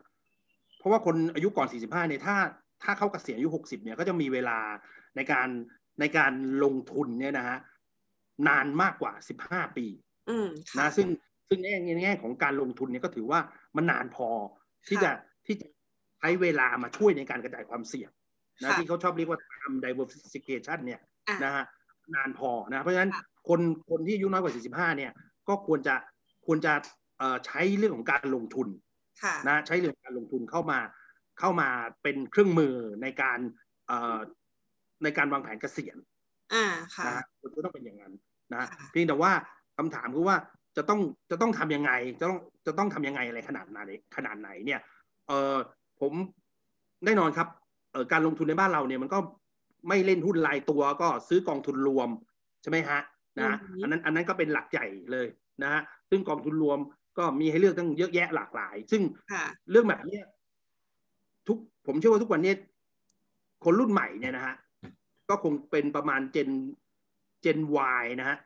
[0.78, 2.36] เพราะว่าคนอายุก่อน 45เนี่ยถ้า
[2.84, 4.60] ถ้าเขาเกษียณอายุ 60 เนี่ยก็จะมีเวลา
[5.16, 5.48] ในการ
[6.00, 7.58] ในการลงทุนเนี่ยนะฮะ
[8.48, 9.13] นานมากกว่า
[9.46, 9.86] 15 ปี
[10.30, 11.08] อืมค่ะนะซึ่ง
[11.48, 13.39] ซึ่งในแง่ในแง่ของการลงทุนเนี่ยก็ถือว่า
[13.75, 14.30] มันนานพอ
[14.88, 15.12] ที่ค่ะจะ
[15.46, 15.68] ที่จะ
[16.20, 18.12] ใช้เวลามาช่วยในการกระจายความเสี่ยง
[18.62, 21.66] นะค่ะที่เขาชอบเรียกว่า time diversification เนี่ยอะนะฮะ
[22.16, 25.12] นานพอนะ เพราะฉะนั้น ค่ะคนคนที่อายุน้อยกว่า 45 เนี่ย
[25.48, 25.96] ก็ควรจะ
[26.46, 26.74] ควรจะ
[27.46, 28.67] ใช้เรื่องของการลงทุน
[29.48, 30.79] นะใช้เรื่องการลงทุนเข้ามา
[31.39, 31.69] เข้ามา
[32.03, 33.39] เป็นเครื่องมือในการ
[35.03, 35.98] ในการวางแผนเกษียณ
[36.53, 36.65] อ่า
[36.96, 38.13] ค่ะนะมันก็ต้องเป็นอย่างนั้น
[38.53, 39.31] นะเพียงแต่ว่า
[39.77, 40.38] คำถามคือว่า
[40.77, 41.00] จะต้อง
[41.31, 43.79] จะต้องทํำยังไง จะต้องจะต้องทํำยังไงอะไรขนาดไหน
[44.15, 44.79] ขนาดไหนเนี่ย
[45.27, 45.55] เออ
[46.00, 46.13] ผม
[47.05, 47.48] แน่นอนครับ
[47.91, 49.19] เออการลงทุนในบ้านเราเนี่ยมันก็
[49.88, 52.10] ไม่เล่นหุ้นรายตัวก็ซื้อกองทุนรวม
[52.62, 53.00] ใช่ไหมฮะ
[53.43, 55.27] นะอันนั้นอันนั้นก็เป็นหลักใหญ่เลย
[55.63, 56.79] นะฮะซึ่งกองทุนรวม
[57.17, 59.01] ก็มีให้เลือกตั้งเยอะแยะหลากหลาย ซึ่ง
[59.72, 60.19] เรื่องแบบนี้
[61.48, 62.53] ทุกผมเชื่อว่าทุกวันนี้
[63.63, 64.55] คนรุ่นใหม่เนี่ยนะฮะ
[65.29, 66.50] ก็คงเป็นประมาณเจน
[67.41, 67.60] เจน
[68.01, 68.38] Y นะฮะ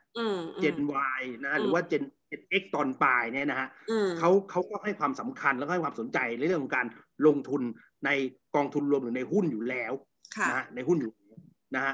[0.61, 0.77] เจน
[1.19, 2.03] Y นะหรือว่าเจน
[2.49, 3.67] เอ็กตอนปลายเนี่ยนะฮะ
[4.19, 6.85] เขาเขาก็ให้ความสำคัญแล้วก็ให้ความสนใจในเรื่องของการ
[7.27, 7.61] ลงทุน
[8.05, 8.09] ใน
[8.55, 9.93] กองทุนรวมหรือในหุ้นอยู่แล้ว
[10.51, 11.13] นะในหุ้นอยู่
[11.75, 11.93] นะฮะ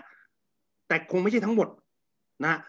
[0.87, 1.67] แต่คงไม่ใช่ทั้งหมด
[2.45, 2.59] นะ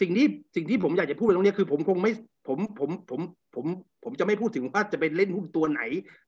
[0.00, 0.26] สิ่งที่
[0.56, 2.12] สิ่งที่ผมอยากจะพูดตรงนี้คือผมคงไม่
[2.48, 3.20] ผมผมผม
[3.54, 3.64] ผม
[4.04, 5.82] ผมจะไม่พูดถึงว่าจะไปเล่นหุ้นตัวไหน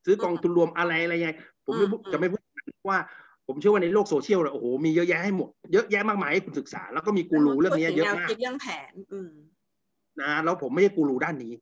[0.04, 1.32] ซื้อกองทุนรวมอะไรอะไรยังไง
[1.66, 2.42] ผมไม่จะไม่พูด
[2.90, 2.98] ว่า
[3.46, 8.92] ผมเชื่อว่าในโลกโซเชียลเลยโอ้โหมีเยอะแยะให้หมดเยอะแยะมากมายให้คุณศึกษา แล้วก็มีกูรูเรื่องนี้เยอะมากเรื่องแผน
[10.20, 11.54] นะแล้วผมไม่ใช่กูรูด้านนี้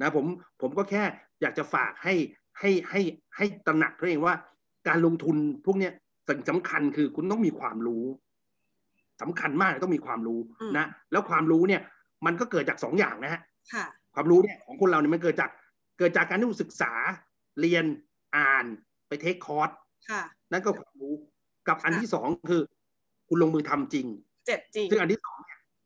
[0.00, 0.24] นะผม
[0.60, 1.02] ผมก็แค่
[1.40, 2.14] อยากจะฝากให้
[2.58, 3.00] ให้ให้
[3.36, 4.34] ให้ตระหนักตัวเองว่า
[4.88, 5.36] การลงทุน
[5.66, 5.92] พวกเนี้ย
[6.28, 8.04] สิ่งสำคัญคือคุณต้องมีความรู้
[9.22, 10.40] สำคัญมากต้องมีความรู้
[10.78, 11.82] นะแล้วความรู้เนี่ย
[12.26, 13.40] มันก็เกิดจากสองอย่างนะฮะ
[14.14, 15.50] ความรู้เนี่ยของคนเราเนี่ยมันเกิดจาก
[15.98, 16.92] เกิดจากการที่ศึกษา
[17.60, 17.84] เรียน
[18.36, 18.64] อ่าน
[19.08, 19.70] ไปเทคคอร์ส
[20.52, 21.14] นั่นก็ความรู้
[21.68, 22.62] กับอันที่สองคือ
[23.28, 24.06] คุณลงมือทำจริง
[24.46, 25.38] เจ็บจริงซึ่งอันที่สอง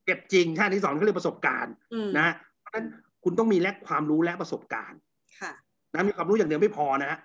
[0.06, 1.74] เก็บจริงท่านที่สองก็เรียกประสบการณ์
[2.18, 2.28] นะ
[2.60, 2.86] เพราะฉะนั้น
[3.24, 4.98] คุณต้องมีแลกความรู้และประสบการณ์
[5.40, 5.52] ค่ะ
[5.92, 7.18] นะมีความรู้อย่างเดียวไม่พอนะฮะ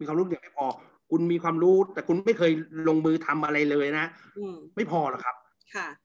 [0.00, 0.66] มีความรู้อย่างไม่พอ
[1.10, 2.52] คุณมีความรู้แต่คุณไม่เคย
[2.88, 4.06] ลงมือทำอะไรเลยนะ
[4.76, 5.45] ไม่พอหรอกครับค่ะ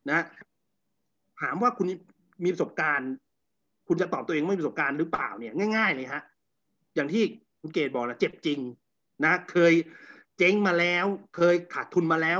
[0.09, 0.23] นะ
[1.41, 1.87] ถามว่าคุณ
[2.43, 3.11] มีประสบการณ์
[3.87, 6.21] คุณจะตอบตัวเองไม่มีประสบการณ์หรือเปล่าเนี่ย ง่าย ๆ เลยฮะ
[6.95, 7.23] อย่างที่
[7.61, 8.59] คุณเกดบอกนะเจ็บจริง
[9.25, 9.73] นะ เคย
[10.37, 12.39] เจ๊งมาแล้ว เคยขาดทุนมาแล้ว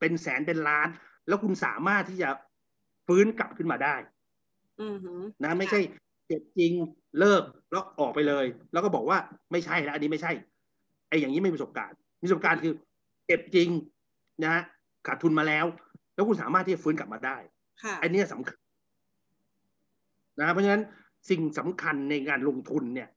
[0.00, 0.88] เป็นแสนเป็นล้าน
[1.26, 2.30] แล้วคุณสามารถที่จะ
[3.06, 3.94] ฟื้นกลับขึ้นมาได้
[5.44, 5.80] นะ ไม่ใช่
[6.26, 6.72] เจ็บจริง
[7.18, 9.18] เลิกแล้วออกไปเลย แล้วก็บอกว่า
[9.52, 10.32] ไม่ใช่แล้วอันนี้ไม่ใช่
[11.08, 12.74] ไอ้อย่างนี้ไม่มีประสบการณ์มีประสบการณ์คือ
[13.26, 13.68] เจ็บจริง
[14.44, 14.62] นะ
[15.06, 15.66] ขาดทุนมาแล้ว
[16.18, 17.36] แล้วคุณสามารถที่จะฟื้นกลับมาได้
[18.02, 18.58] อันนี้สำคัญ
[20.40, 20.82] นะเพราะฉะนั้น
[21.30, 23.08] สิ่งสำคัญในการลงทุนเนี่ย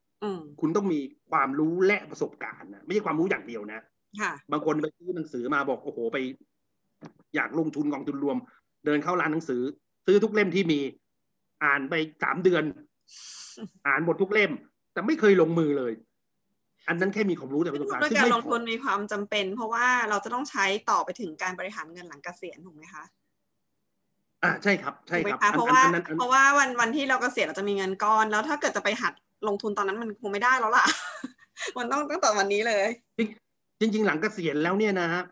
[0.61, 0.99] คุณต้องมี
[1.31, 3.79] ความรู้และประสบการณ์นะไม่ใช่ความรู้อย่างเดียวนะ
[4.51, 6.17] บางคนไปซื้อหนังสือมาบอกโอ้โหไป
[7.35, 8.37] อยากลงทุนกองทุนรวม
[8.85, 9.61] เดินเข้าร้านหนังสือ
[10.05, 10.79] ซื้อทุกเล่มที่มี
[11.63, 12.63] อ่านไปสามเดือน
[13.87, 14.51] อ่านหมดทุกเล่ม
[14.93, 15.93] แต่ไม่เคยลงมือเลย
[16.87, 23.03] อันนั้นแค่มีความรู้แต่ประสบการณ์การลงทุนมีความจำเป็น เพราะว่าเราจะต้องใช้ต่อไปถึงการบริหารเงินหลังเกษียณถูกไหมคะ
[24.43, 25.81] อ่าใช่ครับใช่ครับเพราะว่า
[26.17, 29.13] เพราะว่าวันวันที่เราเกษียณเราจะมีเงินก้อน แล้วถ้าเกิดจะไปหัด
[29.47, 30.85] ลงทุนตอนนั้นมันคงไม่ได้แล้วล่ะ
[31.77, 32.85] มันต้องตั้งแต่วันนี้เลย
[33.79, 35.23] จริงๆหลังเกษียณแล้วเนี่ยนะฮะ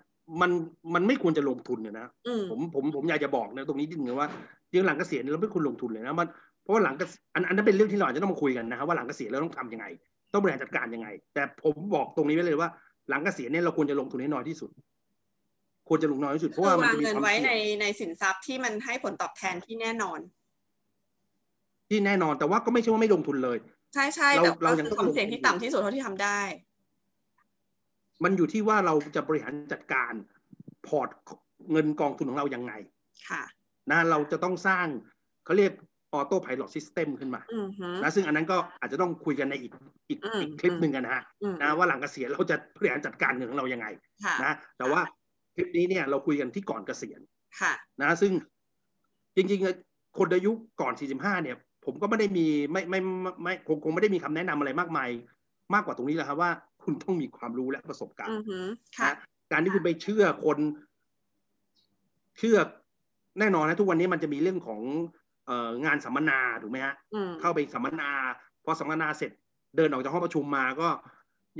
[0.41, 0.51] มัน
[0.93, 2.07] มันไม่ควรจะลงทุนเนี่ยนะ
[2.51, 4.29] ผมผมผมอยากจะบอกนะตรงนี้นิดนึงว่า
[4.71, 6.27] จริงหลังเกษียณเราไม่ควรลงทุนเลยนะมัน
[6.63, 6.95] เพราะว่าหลัง
[7.33, 9.85] อันอันนั้นเป็นเรื่องที่เราอาจจะต้องมาคุยกันนะครับว่าหลังเกษียณเราต้องทํำยังไง
[10.33, 12.69] ต้องบริหารจัดการยังไง แต่ผมบอกตรงนี้ไว้เลยว่า
[13.09, 14.69] หลังเกษียณเนี่ยเราควรจะลงทุนให้น้อยที่สุด
[15.89, 20.19] ควรจะลงน้อยที่สุดเพราะว่ามันจะมีความเงินไว้ในในสินทรัพย์ที่มันให้ผลตอบแทนที่แน่นอน
[21.89, 23.57] ที่แน่นอนแต่ว่าก็ไม่ใช่ว่าไม่ลงทุนเลย
[23.93, 26.41] ใช่ใช่แต่เรายังความเสี่ยงที่ต่ำที่สุดเท่าที่ทำได้
[28.23, 30.13] มันอยู่ที่ว่าเราจะบริหารจัดการ
[30.87, 31.09] พอร์ต
[31.71, 32.73] เงินกองทุนของเรายังไง
[33.29, 33.43] ค่ะ
[33.91, 34.87] นะเราจะต้องสร้าง
[35.45, 35.71] เขาเรียก
[36.13, 37.41] autopilot system ขึ้นมา
[38.01, 39.73] นะซึ่งอันนั้นก็อาจจะต้องคุยกันในอีก
[40.09, 41.23] อีกอีกคลิปหนึ่งกันนะฮะ
[41.61, 43.87] นะว่าหลังเกษียณเราจะบริหารจัดการเงินของเรายังไง
[44.43, 45.01] นะแต่ว่า
[45.55, 47.19] คลิปนี้เนี่ยเราคุยกันที่ก่อนเกษียณ
[48.01, 48.31] นะซึ่ง
[49.35, 52.99] จริงๆ คนอายุก่อน 45 เนี่ย ผมก็ไม่ได้มีไม่ไม่
[53.43, 55.09] ไม่คงคงไม่ได้มีคำแนะนำอะไรมากมาย
[55.73, 56.51] มากกว่าตรงนี้แหละครับว่า
[56.83, 58.39] คุณต้องมีความรู้และประสบการณ์
[59.05, 59.15] นะ
[59.51, 60.57] การที่คุณไปเชื่อคน
[62.39, 62.57] เชื่อ
[63.39, 64.79] แน่นอนนะทุกวันนี้มันจะมีเรื่องของ
[65.15, 65.18] เอ
[65.85, 66.95] งานสัมมนาถูกไหมฮะ
[67.41, 68.09] เข้าไปสัมมนา
[68.65, 69.31] พอสัมมนาเสร็จ
[69.75, 70.87] เดินออกจากห้องประชุมมาก็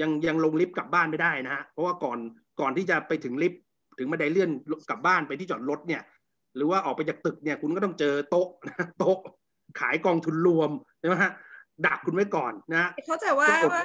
[0.01, 2.19] ยังยังลงลิฟต์กลับบ้านไม่ได้นะฮะเพราะว่าก่อน
[2.59, 3.61] ก่อนที่จะไปถึงลิฟต์
[3.97, 4.49] ถึงบันไดเลื่อน
[4.89, 6.01] กลับบ้านไปที่จอดรถเนี่ย
[6.55, 8.47] หรือว่าออกไปจากตึกเนี่ยคุณก็ต้องเจอโต๊ะ
[8.99, 9.17] โต๊ะ
[9.79, 11.31] ขายกองทุนรวมใช่ไหมฮะ
[11.85, 13.81] ดักคุณไว้ก่อนนะเข้าใจว่าว่า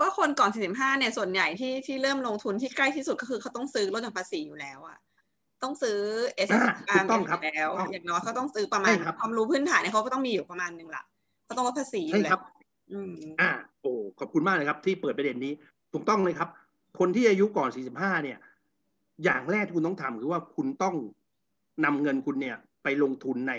[0.00, 4.98] ว่าคนก่อน 45 เนี่ยส่วนใหญ่ที่ที่เริ่มลงทุนที่ใกล้ที่สุดก็คือเขาต้องซื้อรถหย่อนภาษีอยู่แล้วอะ
[5.62, 5.98] ต้องซื้อ
[6.34, 6.48] เอส
[6.88, 7.04] การ
[7.44, 11.04] แล้ว อย่างน้อยเขาต้องซื้อประมาณความรู้พื้นฐานเนี่ยเขาก็ต้องมีอยู่ประมาณนึงละ
[11.44, 12.38] เขาต้องลดภาษีอยู่แล้ว
[13.40, 15.52] อ่าโอ้ขอบคุณมากเลยครับ ที่เปิดประเด็นนี้
[15.92, 16.48] ถูกต้องเลยครับ
[16.98, 18.38] คนที่อายุก่อน 45 เนี่ย
[19.24, 20.94] อย่างแรกที่คุณต้องทำคือว่าคุณต้อง
[21.84, 23.54] นำเงินคุณเนี่ย ไปลงทุนใน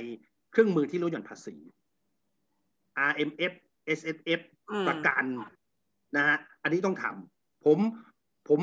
[0.52, 1.56] เครื่องมือที่ลดหย่อนภาษี
[3.10, 3.54] RMF
[3.98, 5.26] SSF อืมประกัน
[6.18, 7.80] นะฮะ อันนี้ต้องทำผม
[8.50, 8.60] ผม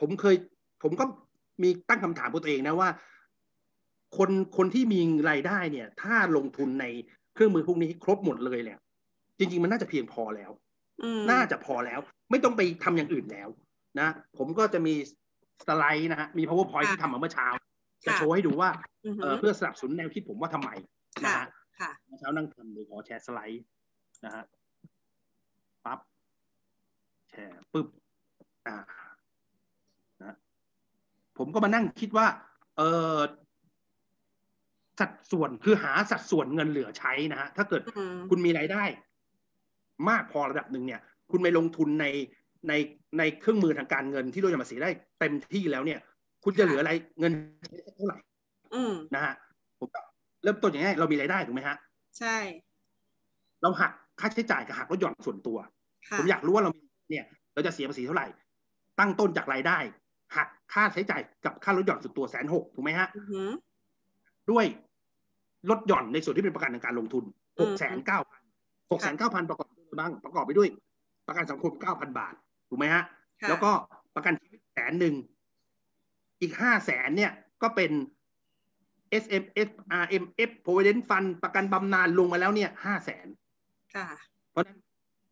[0.00, 0.36] ผมเคย
[0.82, 1.04] ผมก็
[1.62, 2.88] มีตั้งคำถามกับตัวเองนะว่า
[4.16, 6.86] คนคนที่มีรายได้เนี่ย ถ้าลงทุนใน
[7.34, 8.78] เครื่องมือพวกนี้ครบหมดเลยเนี่ย
[9.38, 10.50] จริง ๆ มันน่าจะเพียงพอแล้ว
[11.02, 13.48] อืมน่าจะพอแล้ว ไม่ต้องไปทำอย่างอื่นแล้ว
[14.00, 14.94] นะ ผมก็จะมี
[15.66, 17.48] สไลด์นะฮะมี powerpoint ที่ทำมาเมื่อเช้า
[18.06, 18.70] จะโชว์ให้ดูว่า
[19.06, 20.70] อือฮึเอ่อเพื่อสนับสนุนแนวคิดผมว่าทำไม
[21.24, 21.48] นะค่ะฮะ
[21.80, 23.64] ค่ะเมื่อเช้านั่งทำเลยขอแชร์สไลด์
[24.24, 24.44] นะฮะ
[25.84, 25.98] ปั๊บ
[27.30, 27.86] แชร์ปึ๊บ
[28.66, 29.05] อ่านะ
[31.38, 32.26] ผมก็มานั่งคิดว่า
[32.76, 32.82] เอ
[33.16, 33.18] อ
[35.00, 38.84] สัดส่วนคือหาสัดส่วนเงินเหลือใช้นะฮะถ้าเกิดอืมคุณมีรายได้
[40.08, 42.06] มากพอระดับหนึ่งเนี่ย คุณไปลงทุนใน
[42.68, 42.72] ใน
[43.18, 45.98] ในเครื่องมือทางการเงินที่ลดหย่อนภาษีได้เต็มที่แล้วเนี่ย
[46.44, 47.32] คุณจะเหลืออะไรเงิน
[47.68, 48.18] ใช้เท่าไหร่
[48.74, 49.34] อืมนะฮะ
[49.78, 50.00] ผมก็
[50.42, 51.76] เริ่มต้นอย่างนี้เรามีรายได้ถูกไหมฮะ
[52.18, 52.36] ใช่
[53.62, 55.58] เราหักค่าใช้จ่ายกับหักลดหย่อนส่วนตัว
[56.08, 58.26] ค่ะผมอยากรู้ว่าเรามีเนี่ย เราจะเสียภาษีเท่าไหร่
[58.98, 60.05] ตั้งต้นจากรายได้หัก
[60.72, 63.42] ค่าใช้จ่ายกับค่าลดหย่อนส่วนตัวแสนหกถูกไหมฮะอือฮึ
[64.50, 64.66] ด้วย
[65.70, 67.24] ลดหย่อนในส่วนที่เป็นประกันทางการลงทุน
[67.58, 68.42] อืหมกแสนเก้าพัน
[68.90, 70.68] หกแสนเก้าพันประกอบด้วยอะไรบ้างประกอบไปด้วย
[71.28, 72.34] ประกันสังคมเก้าพันบาท
[72.68, 73.04] ถูกไหมฮะ
[73.42, 73.70] ค่ะแล้วก็
[74.14, 75.14] ประกันชีวิตแสนหนึ่ง
[76.40, 77.92] อีกห้าแสนเนี่ยก็เป็น
[79.22, 79.70] S M F
[80.02, 83.26] R M F Provident Fund ประกันบำนาญลงมาแล้วเนี่ยห้าแสน
[83.94, 84.06] ค่ะ
[84.50, 84.78] เพราะฉะนั้น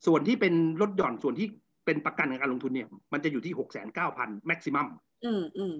[0.06, 1.48] ส่วนที่เป็นลดหย่อนส่วนที่
[1.86, 4.86] เป็นประกันในการลงทุนเนี่ย มันจะอยู่ที่หกแสนเก้าพันแม็กซิมัม
[5.24, 5.76] อืมอืม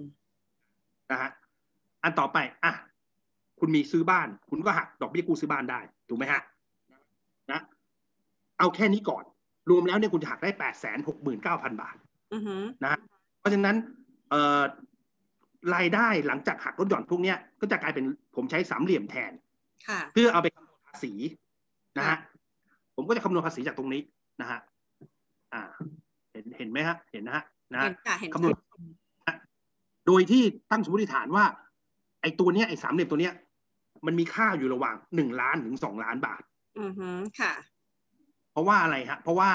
[1.11, 1.29] นะฮะ
[2.03, 2.73] อันต่อไปอะ
[3.59, 5.79] คุณมีซื้อบ้าน คุณก็หักดอกเบี้ยกู้ซื้อบ้านได้
[6.09, 6.41] ถูกไหมฮะ
[7.51, 7.59] นะ
[8.59, 9.23] เอาแค่นี้ก่อน
[9.69, 11.95] รวมแล้วเนี่ยคุณจะหักได้แปดแสนหกหมื่นเก้าพันบาท
[12.33, 12.55] อือฮึ
[12.85, 12.93] นะ
[13.39, 13.75] เพราะฉะนั้น
[14.29, 14.61] เอ่อ
[15.75, 18.05] รายได้หลังจากหักลดหย่อนพวกเนี้ยก็จะกลายเป็น
[18.35, 19.31] ผมใช้สามเหลี่ยมแทน
[19.87, 21.11] ค่ะเพื่อเอาไปคำนวณภาษี
[21.97, 22.17] นะค่ะฮะ
[22.95, 24.01] ผมก็จะคำนวณภาษีจากตรงนี้
[24.41, 24.59] นะฮะ
[25.53, 25.61] อ่า
[26.31, 28.53] เห็นเห็นไหมฮะ เห็นนะฮะนะเห็ฮะนค่ะเห็นคำนวณ
[30.07, 31.45] โดยที่ตั้งสมมติฐานว่า
[32.21, 33.33] ไอ้ตัวเนี้ยไอ้สามเหลี่ยมตัวเนี้ย
[34.05, 36.41] มันมีค่าอยู่ระหว่างหนึ่งล้านถึงสองล้านบาท
[36.79, 37.53] อือฮึค่ะ
[38.51, 39.49] เพราะว่าอะไรฮะ เพราะว่า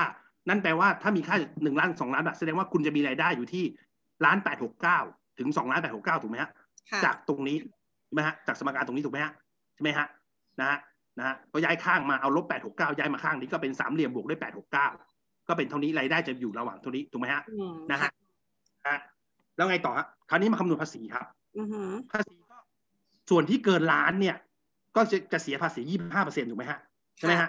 [0.48, 3.64] นั่นแปลว่าถ้ามีค่าหนึ่งล้านสองล้านบาทแสดงว่าคุณจะมีรายได้อยู่ที่
[4.24, 4.98] ล้านแปดหกเก้า
[5.38, 6.50] ถึงสองล้านแปดหกเก้าถูกไหมฮะ
[6.90, 7.56] ค่ะจากตรงนี้
[8.06, 9.32] ใช่ไหมฮะจากสมการตรงนี้ถูกไหมฮะ
[9.74, 10.06] ใช่ไหมฮะ
[10.60, 10.78] นะฮะ
[11.18, 14.88] นะฮะก็ย้ายข้างมาเอาลบแปดหกเก้าย้ายมาข้างนี้ก็เป็นสามเหลี่ยมบวกด้วยแปดหกเก้า
[15.48, 18.10] ก็เป็นเท่านี้รายได้จะอยู่ระหว่างเท่านี้ถูกไหมฮะอืมนะฮะ
[18.84, 19.00] นะฮะ
[19.60, 21.26] แล้วไงต่อฮะคราวนี้มาคำนวณภาษีครับ
[21.58, 21.80] อือฮึ
[22.12, 22.58] ภาษีก็
[23.30, 24.36] ส่วนที่เกินล้านเนี่ย
[24.96, 26.78] ก็จะจะเสียภาษียี่ห้าเปอร์เซ็นถูกไหมฮะ
[27.16, 27.48] ใช่ไหมฮะ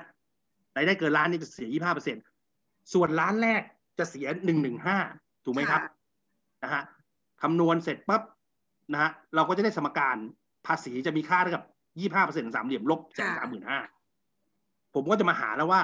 [0.75, 2.17] รายได้เกินล้านนี่จะเสียยี่ห้าเปอร์เซ็น
[2.93, 3.61] ส่วนล้านแรก
[3.99, 4.97] จะเสียหนึ่งหนึ่งห้า
[5.45, 5.81] ถูกไหมครับ
[6.63, 6.83] นะฮะ
[7.41, 8.21] คำนวณเสร็จปั๊บ
[8.93, 10.17] นะฮะเราก็จะได้สมการ
[10.67, 11.63] ภาษีจะมีค่าเท่ากับ
[11.99, 13.79] ยี่ห้าเปอร์เซ็นต์สามเหลี่ยมลบแสนสามหมื่นห้า
[14.95, 15.81] ผมก็จะมาหาแล้วว่า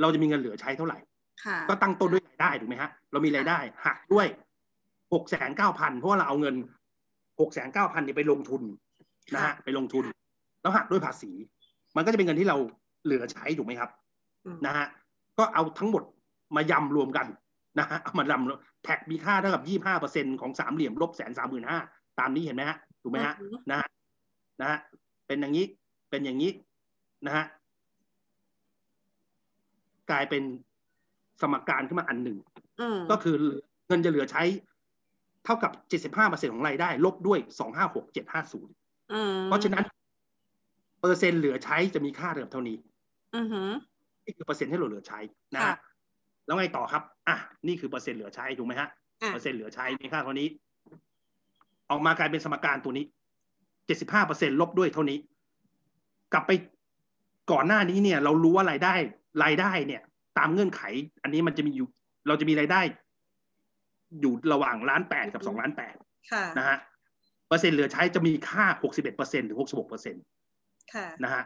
[0.00, 0.98] เราจะมีเงินเหลือใช้เท่าไหร่
[1.44, 4.26] ค่ะก็ตั้งต้นด้วยรายได้ถูกไหมฮะ เรามีรายได้หักด้วย
[5.14, 6.54] หกแสนเก้าพันเพราะว่าเราเอาเงิน
[7.40, 8.62] หกแสนเก้าพันเนี่ยไปลงทุน
[9.34, 10.04] นะฮะค่ะไปลงทุน
[10.62, 11.30] แล้วหักด้วยภาษี
[11.96, 12.56] มันก็จะเป็นเงินที่เรา
[13.04, 13.90] เหลือใช้ถูกไหมครับ
[14.46, 14.86] อืมนะฮะ
[15.38, 16.02] ก็เอาทั้งหมด
[16.56, 17.26] มายำรวมกัน
[17.78, 21.78] นะฮะเอามายำแท็กมีค่าเท่ากับยี่ห้าเปอร์เซ็นของสามเหลี่ยมลบแสนสามหมื่นห้า
[22.18, 23.88] ตามนี้เห็นไหมฮะถูกไหมฮะอือฮึนะฮะ
[24.60, 24.78] นะฮะ
[25.26, 25.66] เป็นอย่างนี้
[26.10, 26.50] เป็นอย่างนี้
[27.26, 27.44] นะฮะ
[30.10, 30.42] กลายเป็น
[31.40, 32.38] สมการขึ้นมาอันหนึ่ง
[32.80, 33.36] อืมก็คือ
[33.88, 34.42] เงินจะเหลือใช้
[35.44, 38.72] เท่ากับเจ็ดสิบห้าเปอร์เซ็นของรายได้ ลบด้วยสองห้าหกเจ็ดห้าศูนย์
[39.12, 39.84] อืมเพราะฉะนั้น
[41.00, 42.76] เปอร์เซ็นต์เหลือใช้จะมีค่าเท่ากับเท่านี้
[43.36, 43.62] อือฮึ
[44.24, 45.18] นี่คือเปอร์เซ็นต์ที่เราเหลือใช้
[45.54, 45.76] นะค่ะฮะ
[46.46, 48.88] แล้วไงต่อครับ อะ นี่คือเปอร์เซ็นต์เหลือใช้ถูกไหมฮะ
[49.20, 50.48] อะเปอร์เซ็นต์เหลือใช้มีค่าเท่านี้
[51.90, 53.04] ออกมากลายเป็นสมการตัวนี้
[53.86, 55.18] เจ็ดสิบห้าเปอร์เซ็นลบด้วยเท่านี้
[56.32, 56.52] กลับไป
[57.52, 58.94] ก่อนหน้านี้เนี่ย เรารู้ว่ารายได้
[59.44, 60.02] รายได้เนี่ย
[60.38, 60.82] ตามเงื่อนไข
[61.22, 61.88] อันนี้มันจะมีอยู่
[62.26, 62.80] เราจะมีรายได้
[64.20, 65.94] อยู่ระหว่างล้านแปดกับสองล้านแปด
[66.32, 66.78] ค่ะนะฮะ
[67.48, 70.18] เปอร์เซ็นต์เหลือใช้จะมีค่าหกสิบเอ็ดเปอร์เซ็นถึงหกสิบหกเปอร์เซ็นต
[70.94, 71.42] ค่ะนะฮะ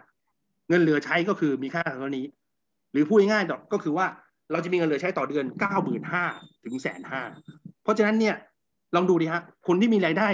[0.68, 2.26] เงินเหลือใช้ก็คือมีค่าเท่านี้
[2.92, 4.06] หรือพูดง่ายๆก็คือว่า
[4.52, 6.24] เราจะมีเงินเหลือใช้ต่อเดือนเก้าหมื่นห้า
[6.64, 7.22] ถึงแสนห้า
[7.82, 8.36] เพราะฉะนั้นเนี่ย
[8.94, 10.28] ลองดูดิฮะคนที่มีรายได้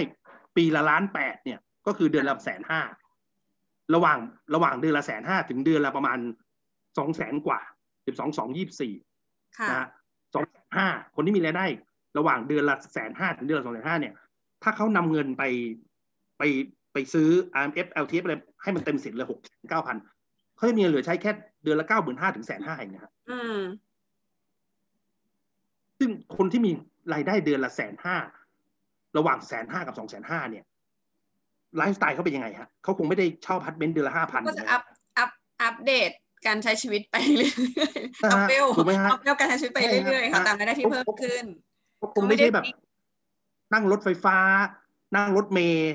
[0.57, 2.81] ปีละล้านแปดเนี่ย ก็คือเดือนละแสนห้า
[3.93, 4.19] ระหว่าง
[4.55, 6.17] ระหว่างเดือนละแสนห้าถึงเดือนละประมาณ
[6.97, 7.59] สองแสนกว่า
[8.05, 8.93] สิบสองสองยี่สี่
[9.59, 9.87] ค่ะนะฮะ
[10.33, 11.65] สองแสนห้าคนที่มีรายได้
[12.17, 14.13] ระหว่างเดือนละแสนห้าถึงเดือนละสองแสนห้าเนี่ย
[14.63, 15.43] ถ้าเขานำเงินไป
[16.37, 16.43] ไป
[16.93, 19.97] ไปซื้อ RMF LTF อะไรให้มันเต็มสิทธิ์เลยหกเก้าพัน
[20.55, 21.31] เขาจะมีเงินเหลือใช้แค่
[21.63, 23.59] เดือนละเก้าหมื่นห้าถึงแสนห้าเองนะฮะอืม
[25.99, 26.71] ซึ่งคนที่มี
[27.13, 28.17] รายได้เดือนละแสนห้า
[29.17, 30.65] ระหว่างแสนห้ากับสองแสนห้าเนี่ย
[31.77, 34.81] ไลฟ์สไตล์เขาเป็นยังไงฮะเขาคงไม่ได้เช่าอพาร์ตเมนต์เดือนละห้าพันก็จะอัพ
[35.17, 35.29] อัพ
[35.61, 36.11] อัปเดต
[36.47, 41.45] การใช้ชีวิตไปเรื่อยๆเอาเปรี้ยวถูกไหมฮะเอาเปรี้ยวการใช้ชีวิตไปเรื่อยๆค่ะใช่ฮะตามรายได้ที่เพิ่มขึ้น
[42.01, 42.63] ก็คงไม่ใช่แบบ
[43.73, 44.37] นั่งรถไฟฟ้า
[45.15, 45.93] นั่งรถเมล์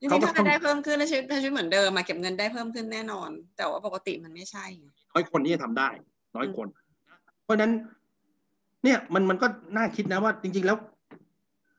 [0.00, 5.88] จริงเขาๆก็ถ้าต้องรายได้เพิ่มขึ้นแล้วชีวิตชีวิตเหมือนเดิมมาเก็บเงินได้เพิ่มขึ้นแน่นอน แต่ว่าปกติมันไม่ใช่ไงน้อยคนที่จะทำได้
[6.36, 6.66] น้อยคน
[7.44, 7.72] เพราะฉะนั้น
[8.84, 10.76] เนี่ยมันมันก็น่าคิดนะว่า จริง ๆ แล้ว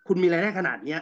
[0.08, 1.02] คุณมีรายได้ขนาดเนี้ย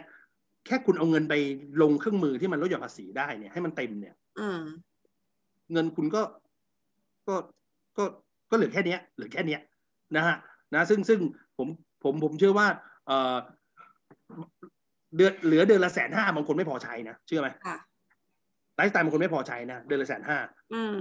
[0.65, 1.33] แค่คุณเอาเงินไป
[1.81, 4.61] ลงเครื่องมือที่มันลดหย่อนภาษีได้เนี่ยให้มันเต็มเนี่ย อืม
[5.71, 6.21] เงินคุณก็
[7.27, 7.35] ก็
[7.97, 8.03] ก็
[8.49, 9.61] ก็เหลือแค่เนี้ยเหลือแค่เนี้ย
[10.15, 10.35] นะฮะ
[10.73, 11.19] นะ ซึ่งซึ่ง
[11.57, 11.67] ผม
[12.07, 12.67] ผมผมเชื่อว่า
[13.07, 13.35] เออ
[15.15, 17.77] เดือนเหลือเดือนละแสนห้าบางคนไม่พอใช้นะเชื่อไหมค่ะ
[18.75, 20.37] ไลฟ์สไตล์บางคนไม่พอใช้นะเดือนละแสนห้า
[20.73, 20.93] อืม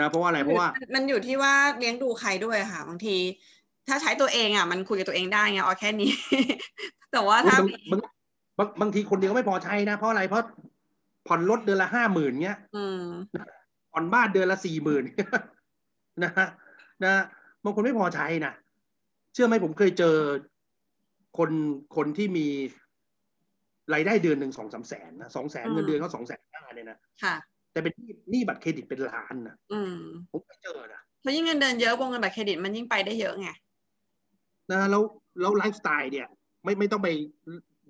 [0.00, 3.16] นะเพราะว่าอะไรเพราะว่า มันอยู่ที่ว่าเลี้ยงดูใครด้วยค่ะบางที
[3.88, 6.10] ถ้าใช้ตัวเองอะ มันคุยกับตัวเองได้ไงเอาแค่นี้
[7.12, 8.00] แต่ว่าถ้าบางบาง
[8.58, 10.42] บางบางทีคนเดียวก็ไม่พอใช้นะเพราะอะไรเพราะ
[11.26, 13.02] ผ่อนรถเดือนละห้าหมื่นเงี้ยอืม
[13.92, 15.04] ผ่อนบ้านเดือนละสี่หมื่น
[16.24, 16.48] นะฮะ
[17.04, 17.12] นะ
[17.64, 18.52] บางคนไม่พอใช้นะ
[19.34, 20.16] เชื่อไหมผมเคยเจอ
[21.38, 21.50] คน
[21.96, 22.46] คนที่มี
[23.94, 27.36] รายได้เดือนหนึ่งสองสามแสนนะสองแสนอืมเงินเดือนเขาสองแสนห้าเนี่ยนะค่ะ
[27.72, 29.96] แต่เป็นหนี้หนี้บัตรเครดิตเป็นล้านนะอืม
[30.32, 33.48] ผมเคยเจอนะเพราะยิ่งเงินเดือนเยอะวงเงินบัตรเครดิตมันยิ่งไปได้เยอะไง
[34.70, 35.02] นะแล้ว
[35.40, 36.26] แล้วไลฟ์สไตล์เนี่ย
[36.64, 37.08] ไม่ไม่ต้องไป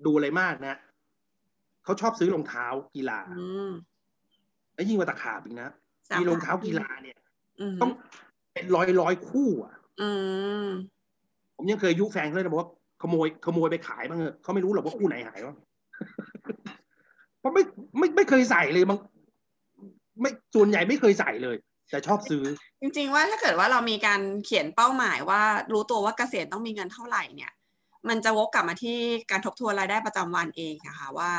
[0.05, 0.75] ดูอะไรมากนะ
[1.83, 3.71] เขาชอบซื้อรองเท้ากีฬาอืม
[4.75, 5.69] แล้วยิ่งกว่าตะขาบอีกนะ
[6.09, 7.17] สามมีรองเท้ากีฬาเนี่ย
[7.59, 7.91] อืมต้อง
[8.53, 10.09] เป็นร้อยร้อยคู่อะอื
[10.65, 10.67] ม
[11.57, 12.69] ผมยังเคยยุแฟนเขาเลยนะบอกว่า
[13.01, 15.55] ขโมยขโมยไปขายบ้างเถอะเขาไม่รู้หรอกว่าคู่ไหนหายบ้าง
[17.39, 17.63] เพราะไม่
[17.97, 18.99] ไม่ไม่เคยใส่เลยบาง
[20.21, 21.55] ไม่ส่วนใหญ่ไม่เคยใส่เลย
[21.89, 22.43] แต่ชอบซื้อ
[22.81, 25.41] จริง ๆ ว่าถ้าเกิดว่าเรามีการเขียนเป้าหมายว่า
[25.73, 27.51] รู้ตัวว่าเกษียณต้องมีเงินเท่าไหร่เนี่ย
[28.07, 28.97] มันจะวกกลับมาที่
[29.31, 31.31] การทบทวนรายได้ประจำวันเองนะคะว่า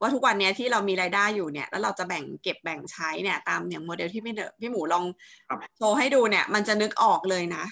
[0.00, 5.04] ว่าทุกวันเนี้ยที่เรามีรายได้อยู่เนี่ย แล้วเราจะแบ่งเก็บแบ่งใช้เนี่ย ตามอย่างโมเดลที่พี่เดพี่หมูลอง
[5.48, 7.64] ครับโชว์ให้ดูเนี่ย มันจะนึกออกเลยนะ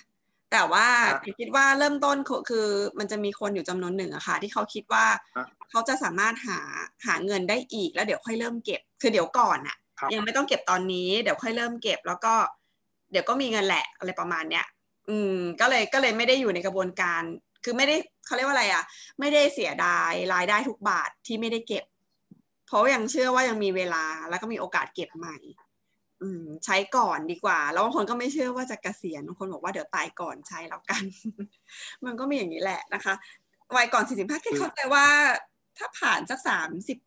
[0.52, 2.66] แต่ว่าครับคิดว่าเริ่มต้นคือคือ
[2.98, 5.04] มันจะมีคนอยู่จำนวนหนึ่งอะค่ะ ที่เขาคิดว่า
[5.36, 6.58] ครับเขาจะสามารถหา
[7.06, 12.34] หาเงินได้อีกแล้วเดี๋ยวค่อยเริ่มเก็บ คือเดี๋ยวก่อนอะครับยังไม่ต้องเก็บตอนนี้เดี๋ยวค่อยเริ่มเก็บ แล้วก็
[13.12, 14.66] เดี๋ยวก็มีเงินแหละอะไรประมาณเนี้ย
[15.08, 17.22] อืม ก็เลยก็เลยไม่ได้อยู่ในกระบวนการ
[17.64, 18.82] คือไม่ได้เขาเรียกว่าอะไรอะ
[19.20, 21.84] ไม่ได้เสียดายรายได้ทุกบาทที่ไม่ได้เก็บ
[22.66, 25.61] เพราะยังเชื่อว่ายังมีเวลาแล้วก็มีโอกาสเก็บใหม่อืม
[26.64, 31.02] ใช้ก่อนดีกว่า แล้วบางคนก็ไม่เชื่อว่าจะเกษียณบางคนบอกว่าเดี๋ยวตายก่อนใช้แล้วกัน
[32.04, 33.14] มันก็มีอย่างนี้แหละนะคะ
[33.76, 35.06] วัยก่อนสี่สิบห้าแค่เข้าใจว่า
[35.78, 36.98] ถ้าผ่านสักสามสิบ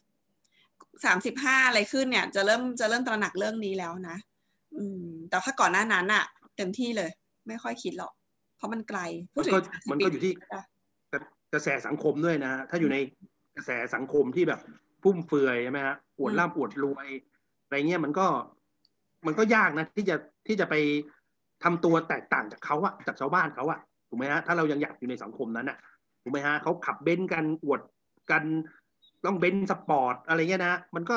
[1.05, 4.17] สามสิบห้าอะไรขึ้นเนี่ย จะเริ่มจะเริ่มตระหนักเรื่องนี้แล้วนะ
[4.75, 6.25] อืม แต่ถ้าก่อนหน้านั้นอะ
[6.57, 7.09] เต็มที่เลย
[7.47, 8.13] ไม่ค่อยคิดหรอก
[8.57, 8.99] เพราะมันไกล
[9.33, 10.63] พูดถึงมันก็มันก็อยู่ที่อะ
[11.53, 12.97] กระแสสังคมด้วยนะถ้าอยู่ใน
[13.55, 14.59] กระแสสังคมที่แบบ
[15.03, 17.07] ฟุ่มเฟือยใช่ไหมฮะอวดร่ำอวดรวย
[17.65, 18.25] อะไรเงี้ยมันก็
[19.25, 20.15] มันก็ยากนะที่จะ
[20.47, 20.75] ที่จะไป
[21.63, 25.77] ทำตัวแตกต่างจากเขาอะจากชาวบ้านเขาอะถูกไหมฮะถ้าเรายังอยากอยู่ในสังคมนั้นอะ
[26.23, 27.81] ถูกไหมฮะเขาขับเบนซ์กันอวด
[28.31, 28.43] กัน
[29.25, 31.15] ต้องเบนซ์สปอร์ตอะไรเงี้ยนะมันก็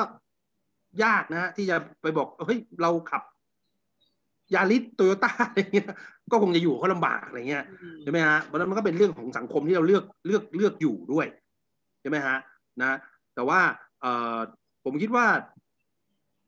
[1.03, 3.23] ยากนะ ที่จะไปบอกเฮ้ยเราขับ
[4.53, 5.87] ยาริสโตโยต้าอะไรเงี้ย
[6.31, 11.27] ก็คงจะอยู่เขาลำบากอะไรเงี้ยอืมใช่ไหมฮะเพราะฉะนั้นมันก็เป็นเรื่องของสังคมที่เราเลือกเลือกเลือกอยู่ด้วย
[12.01, 12.37] ใช่ไหมฮะ
[12.81, 12.97] นะ
[13.35, 13.59] แต่ว่า
[14.01, 14.37] เออ
[14.83, 15.25] ผมคิดว่า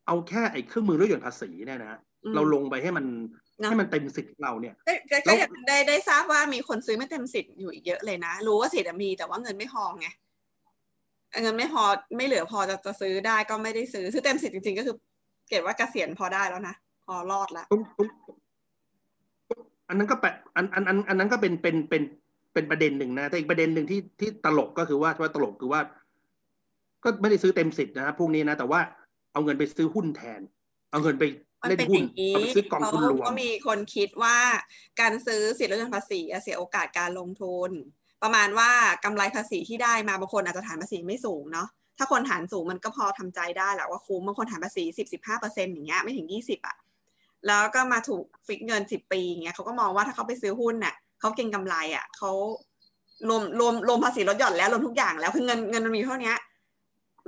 [0.07, 3.05] เอาแค่ไอ้เครื่องมือลดหย่อนภาษีเนี่ยนะอืมเราลงไปให้มัน
[3.59, 10.07] เนอะให้มันเต็มสิทธิ์ของเราเนี่ยก็ก็แล้ก็วยังได้ได้ทราบว่ามีคนซื้อไม่เต็มสิทธิ์อยู่อีกเยอะเลยนะ รู้ว่าสิทธิ์อะมีแต่ว่าเงินไม่พอไง
[11.41, 11.83] เงินไม่พอ
[12.17, 14.95] ไม่เหลือพอจะจะซื้อได้ก็ไม่ได้ซื้อซื้อเต็มสิทธิ์จริงๆก็คือ
[15.49, 18.07] เก็บว่าเกษียณพอได้แล้วนะพอรอดละตรงตรง
[19.87, 22.03] อันนั้นก็แปะอันอันอันอันนั้นก็เป็นเป็นเป็น
[22.53, 25.81] เป็นประเด็นหนึ่งนะ แต่อีกประเด็นหนึ่งที่ที่ตลกก็คือว่าว่าตลกคือว่า
[27.03, 28.79] ก็ไม่ได้ซื้อเต็มสิทธิ์นะฮะพวกนี้นะ แต่ว่า
[29.33, 30.41] เอาเงินไปซื้อหุ้นแทน
[30.91, 31.23] เอาเงินไป
[31.61, 34.37] มันเล่นเป็นหุ้อนย่างนี้เอาไปซื้อกองทุนรวมก็มีคนคิดว่า
[35.01, 37.71] การซื้อสิทธิลดหย่อนภาษีอะเสียโอกาสการลงทุน
[38.23, 38.71] ประมาณว่า
[39.05, 41.67] กำไรภาษีที่ได้มาบางคนอาจจะฐานภาษีไม่สูงเนาะ
[41.97, 46.75] ถ้าคนฐานสูงมันก็พอทำใจได้แหละว่าคุ้มบางคนฐานภาษีสิบสิบห้าเปอร์เซ็นต์อย่างเงี้ยไม่ถึงยี่สิบอะ
[47.47, 52.31] แล้วก็มาถูกฟิกเงินสิบปีอย่างเงี้ยเขาก็มองว่าถ้าเขาไปซื้อหุ้นน่ะเขาเก็งกำไรอะเขา
[53.27, 56.33] รวมรวมรวมภาษีลดหย่อนแล้วรวมทุกอย่างแล้วคือเงินเงินมันมีเท่านี้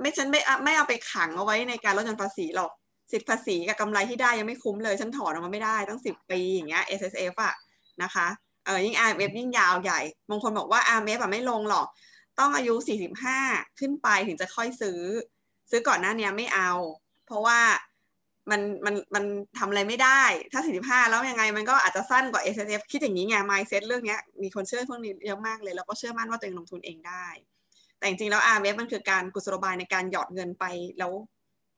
[0.00, 2.70] ไม่ฉันไม่ไม่เอาไปขังเอาไว้ในการลดหย่อนภาษีหรอก
[3.12, 7.54] สิทธิภาษีกับกำไรที่ได้ยังไม่คุ้มเลย ฉันถอนออกมาไม่ได้ตั้งสิบปีอย่างเงี้ย S S F อะ
[8.02, 8.26] นะคะ
[8.64, 11.86] เออยิ่ง R M F ยิ่งยาวใหญ่บางคนบอกว่า R M F อะไม่ลงหรอก
[12.38, 13.38] ต้องอายุสี่สิบห้า
[13.78, 15.00] ขึ้นไปถึงจะค่อยซื้อ
[15.70, 16.70] ซื้อก่อนหน้าเนี้ยไม่เอา
[17.26, 17.60] เพราะว่า
[18.50, 19.24] มันมันมัน
[19.58, 27.26] ทำอะไรไม่ได้ ถ้าสี่สิบห้าแล้วยังไงมันก็อาจจะสั้นกว่า S S F คิดอย่างนี้ไง mindset เรื่องเนี้ยมีคนเชื่อพวกนี้เยอะมากเลย แล้วก็เชื่อมั่นว่าตัวเองลงทุนเองได้
[28.04, 30.64] แต่จริงๆแล้ว R M F มันคือการกุศโลบายในการหยอดเงินไป
[30.98, 31.12] แล้ว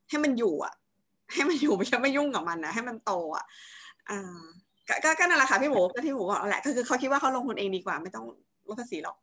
[0.08, 0.74] ให้มันอยู่อะ
[1.32, 3.44] ให้มันอยู่ไม่ใช่ไม่ยุ่งกับมันนะให้มันโตอะ
[4.10, 4.40] อ่า
[5.04, 8.24] ก็ก็นั่นแหละค่ะพี่หมูก็ที่หมูบอกแหละก็คือเขาคิดว่าเขาลงทุนเองดีกว่า ไม่ต้อง
[8.68, 9.16] ลดภาษีหรอก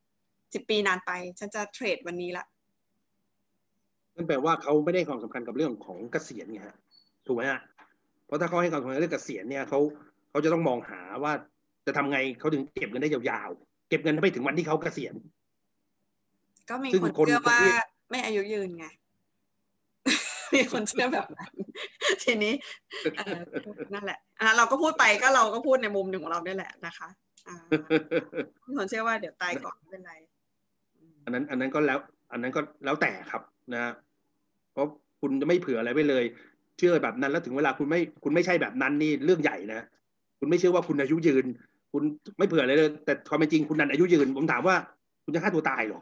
[0.53, 2.45] สิบปีนานไป ฉันจะเทรดวันนี้ละ
[4.15, 6.77] นั่นแปลว่าเขาไม่ได้ความสำคัญกับเรื่องของเกษียณไงฮะ
[7.25, 7.59] ถูกไหมฮะ
[8.25, 9.79] เพราะถ้าเขาให้ความสำคัญเรื่องเกษียณเนี่ยเขา
[10.29, 11.33] เขาจะต้องมองหาว่า
[11.87, 15.15] จะทำไงเขาถึงเก็บเงินได้ยาวๆเก็บเงินไปถึงวันที่เขาเกษียณ
[16.69, 17.59] ก็มีคนเชื่อว่า
[18.09, 18.85] ไม่อายุยืนไง
[20.55, 21.51] มีคนเชื่อแบบนั้น
[22.23, 22.53] ทีนี้
[23.93, 24.19] นั่นแหละ
[24.57, 27.07] เราก็พูดไปก็เราก็พูดในมุมหนึ่งของเราด้วยแหละนะคะ
[28.67, 30.13] มีคนเชื่อว่าเดี๋ยวตายก่อนไม่เป็นไร
[31.23, 31.99] อันนั้น อันนั้นก็แล้ว
[32.31, 33.41] อันนั้นก็แล้วแต่ครับ
[33.73, 33.93] นะ
[34.73, 34.87] เพราะ
[35.21, 36.23] คุณจะไม่เผื่ออะไรไว้เลย
[36.77, 39.81] เชื่อแบบนั้นแล้วถึงเวลาคุณไม่คุณไม่ใช่แบบนั้นนี่เรื่องใหญ่นะ
[40.39, 41.45] คุณไม่เชื่อว่าคุณอายุยืน
[41.91, 42.03] คุณ
[42.37, 44.75] ไม่เผื่ออะไรเลย แต่ความเป็นจริงคุณนันอายุยืน ผมถามว่า
[45.23, 46.01] คุณจะฆ่าตัวตายหรอ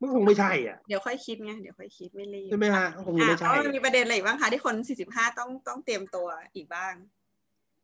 [0.00, 6.94] มันคงไม่ใช่อะ เดี๋ยวค่อยคิดไงเดี๋ยวค่อยคิดไม่รีบใช่ไหมฮะคงไม่ใช่มีประเด็นอะไรบ้างคะที่คนสี่สิบห้าต้องต้องเตรียมตัวอีกบ้าง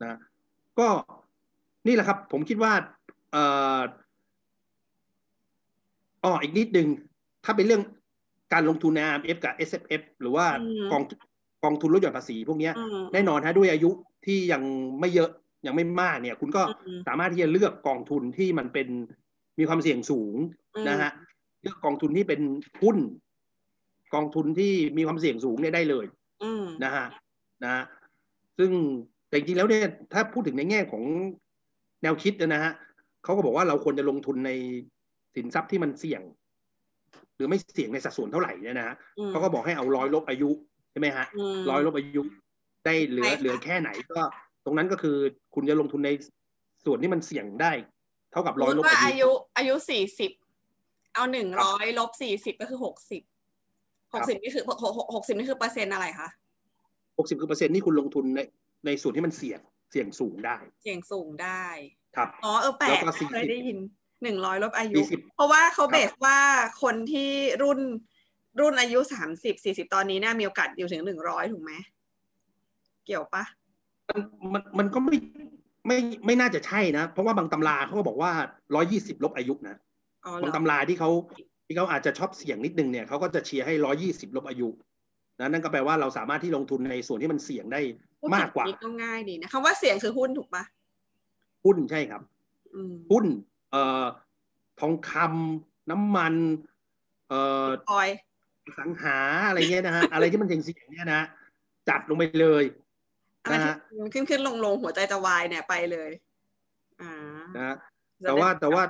[0.04, 0.14] นะ
[0.78, 0.88] ก็
[1.86, 2.72] นี่แหละครับ ผมคิดว่า
[3.32, 3.44] เอ่
[3.78, 3.80] อ
[6.24, 6.88] อ๋ออีกนิดนึง
[7.44, 7.82] ถ้าเป็นเรื่อง
[8.52, 10.46] การลงทุนใน RMF กับ S F F หรือว่า
[10.92, 11.02] กอง
[11.64, 12.70] กองทุนลดหย่อนภาษีพวกนี้
[13.12, 13.90] แน่นอนฮะด้วยอายุ
[14.26, 14.62] ที่ยัง
[15.00, 15.30] ไม่เยอะ
[15.66, 16.62] ยังไม่มากเนี่ย คุณก็
[17.08, 18.88] สามารถที่จะเลือกกองทุนที่มันเป็น
[19.58, 20.36] มีความเสี่ยงสูง
[20.88, 21.10] นะฮะ
[21.62, 22.40] เลือกกองทุนที่เป็น
[22.82, 22.98] หุ้น
[24.14, 26.06] กองทุนที่มีความเสี่ยงสูงเนี่ยได้เลย
[26.84, 27.06] นะฮะ
[27.64, 27.84] นะ
[28.58, 28.70] ซึ่ง
[29.28, 31.02] แต่จริงๆแล้วเนี่ยถ้าพูดถึงในแง่ของ
[32.02, 32.72] แนวคิดนะฮะ
[33.24, 34.50] เขาก็บอกว่าเราควรจะลงทุนใน
[35.34, 36.22] สินทรัพย์ที่มันเสี่ยง
[37.36, 38.94] หรือไม่เสี่ยงในสัดส่วนเท่าไหร่เนี่ยนะฮะ
[39.30, 40.50] เขาก็บอกให้เอาร้อยลบอายุ
[40.90, 41.26] ใช่ไหมฮะ
[41.70, 42.22] ร้อยลบอายุ
[42.84, 44.20] ได้เหลือเหลือแค่ไหนก็
[44.64, 45.16] ตรงนั้นก็คือ
[45.54, 46.10] คุณจะลงทุนใน
[46.84, 47.72] ส่วนที่มันเสี่ยงได้
[48.32, 50.30] เท่ากับร้อยลบอายุอายุสี่สิบ
[51.14, 53.22] เอาหนึ่งร้อยลบสี่สิบก็คือหกสิบ
[54.14, 54.64] หกสิบนี่คือ
[55.14, 56.28] หกสิบนี่คือเปอร์เซ็นต์อะไรคะ
[57.18, 58.40] หกสิบคือเปอร์เซ็นต์ที่คุณลงทุนใน
[58.86, 61.64] ในส่วนที่มันเสี่ยงเสี่ยงสูงได้ เสี่ยงสูงได้
[62.16, 63.00] ครับอ๋อเออแปลก
[63.32, 63.78] เคยได้ยิน
[64.22, 64.96] หนึ่งร้อยลบอายุ
[65.34, 66.38] เพราะว่าเขาเบสว่า
[66.82, 67.30] คนที่
[67.62, 67.80] รุ่น
[68.60, 71.72] รุ่นอายุสามสิบสี่สิบตอนนี้น่ามีโอกาสอยู่ถึงหนึ่งร้อยถูกไหม
[73.06, 73.44] เกี่ยวปะ
[74.08, 74.20] มัน
[74.52, 75.16] มันมันก็ไม่
[75.86, 78.30] ไม่ไม่น่าจะใช่นะ เพราะว่าบางตำราเขาก็บอกว่า
[78.74, 79.76] ร้อยี่สิบลบอายุนะ
[80.42, 81.10] บางตำราที่เขา
[81.66, 84.68] ที่เขาอาจจะชอบเสี่ยงนิดนึงเนี่ยเขาก็จะเชียร์ให้ร้อยี่สิบลบอายุ
[85.40, 87.80] นะนั่นก็แปลว่าเราสามารถที่ลงทุนในส่วนที่มันเสี่ยงได้
[88.34, 90.64] มากกว่าก็ง่ายดีนะคำว่าเสี่ยงคือหุ้นถูกปะ
[91.64, 92.22] หุ้นใช่ครับ
[93.10, 93.26] หุ้น
[93.70, 94.04] เอ่อ
[94.80, 96.34] ทองคำน้ำมัน
[97.28, 98.10] เอ่อออย
[98.78, 101.22] สังหาอะไรเงี้ยนะฮะอะไรที่มันเสี่ยงเนี่ยนะ
[101.88, 102.64] จัดลงไปเลย
[103.52, 103.74] นะฮะ
[104.12, 106.10] ขึ้นขึ้นลงลงหัวใจจะวายเนี่ยไปเลย
[107.02, 107.12] อ่า
[107.58, 107.76] นะ
[108.22, 108.82] แต่ว่าแต่ว่า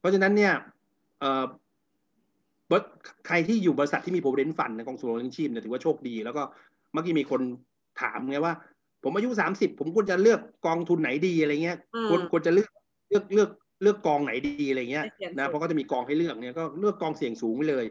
[0.00, 0.52] เพราะฉะนั้นเนี่ย
[1.20, 1.44] เอ่อ
[3.26, 6.42] ใครที่อยู่บริษัทที่มีโปรเดนฟันในกองทุนรองชีพเนี่ยถือว่าโชคดี แล้วก็
[6.92, 7.40] เมื่อกี้มีคน
[8.00, 8.54] ถามไงว่า
[9.04, 11.78] ผมอายุสามสิบผมควรจะเลือกกองทุนไหนดีอะไรเงี้ย
[12.10, 12.70] ควรควรจะเลือก
[13.08, 13.50] เลือกเลือก
[13.82, 15.04] เลือกกองไหนดีอะไรเงี้ย
[15.38, 17.84] นะเพราะก็จะมีกองให้เลือกเนี่ยก็เลือกกองเสี่ยงสูงไปเลย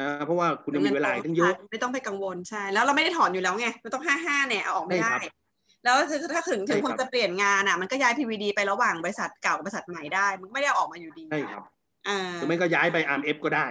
[0.00, 5.14] นะเพราะว่าคุณจะมีเวลาตั้งเยอะไม่ต้องไปกังวลใช่แล้วเราไม่ได้ถอนอยู่แล้วไงมันต้องห้าห้าเนี่ยเอาออกไม่ได้
[5.84, 5.96] แล้ว
[6.32, 11.64] ถ้าถึงถึงคนจะเปลี่ยนงานอะ มันก็ย้าย PVD ไประหว่างบริษัทเก่าบริษัทใหม่ได้ มันไม่ได้ออกมาอยู่ดีใช่ครับ
[12.34, 13.66] หรือไม่ก็ย้ายไป RMF ก็ได้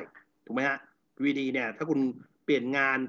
[0.46, 0.78] ถูกไหมฮะ
[1.16, 2.00] PVD เนี่ย ถ้าคุณ
[2.44, 3.00] เปลี่ยนงาน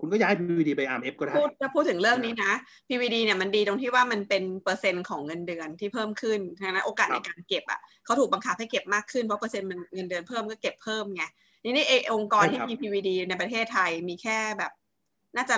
[0.00, 2.52] คุณก็ย้าย PVD ไป RMF ก็ได้พูดถ้าพูดถึงเรื่องนี้นะ
[2.88, 11.24] PVD เนี่ยมันดีตรงที่ว่ามันเป็นเปอร์เซ็นต์ของเงินเดือนที่เพิ่มขึ้นนะโอกาสในการเก็บอะเขาถูกบังคับให้เก็บมากขึ้นเพราะเปอร์เซ็นต์มันเงินเดือนเพิ่มก็เก็บเพิ่มไง
[11.64, 14.72] นี่นี่เอองค์กรที่มี PVD ในประเทศไทยมีแค่แบบ
[15.36, 15.56] น่าจะ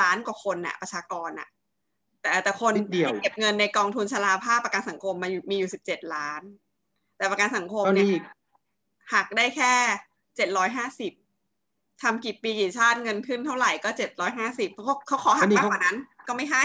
[0.00, 1.48] ล้านกว่าคนน่ะประชากรน่ะ
[2.22, 2.72] แต่แต่คน
[3.22, 6.42] เก็บเงินในกองทุนชราภาพประกันสังคมมามีอยู่สิบเจ็ดล้าน
[7.18, 8.06] แต่ประกันสังคมเนี่ย
[9.14, 9.72] หักได้แค่
[10.36, 11.12] เจ็ดร้อยห้าสิบ
[12.02, 15.96] ทำกี่ปีกี่ชาติเงินขึ้นเท่าไหร่ก็เจ็ดร้อยห้าสิบเขาเขาขอหักมากกว่านั้น
[16.28, 16.62] ก็ไม่ให้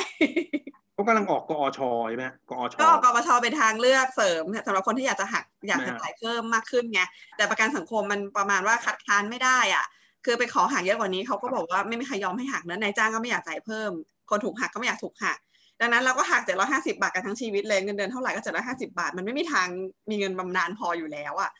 [0.94, 7.02] เขากำลังออกกอชใช่ไหมกอชก็กอชเป็นทางเลือกเสริมสำหรับคนที่อยากจะหักอยากจะจ่ายเพิ่มมากขึ้นไง
[7.38, 9.86] แต่ประกันสังคมมันประมาณว่าคัดค้านไม่ได้อะ
[10.26, 13.92] คือไปขอหักเยอะกว่านี้เขาก็บอกว่าไม่มีใครยอมให้หักนะนายจ้างก็ไม่อยากจ่ายเพิ่ม
[14.30, 15.38] คนถูกหักก็ไม่อยากถูกหัก
[15.82, 19.68] ดังนั้นเราก็หักเจ็ดร้อยห้าสิบาทกันทั้งชีวิตเลยเงินเดือนเท่าไหร่ก็เจ็ดร้อยห้าสิบาท มันไม่มีทาง
[20.10, 21.52] มีเงินบำนาญพออยู่แล้วอะ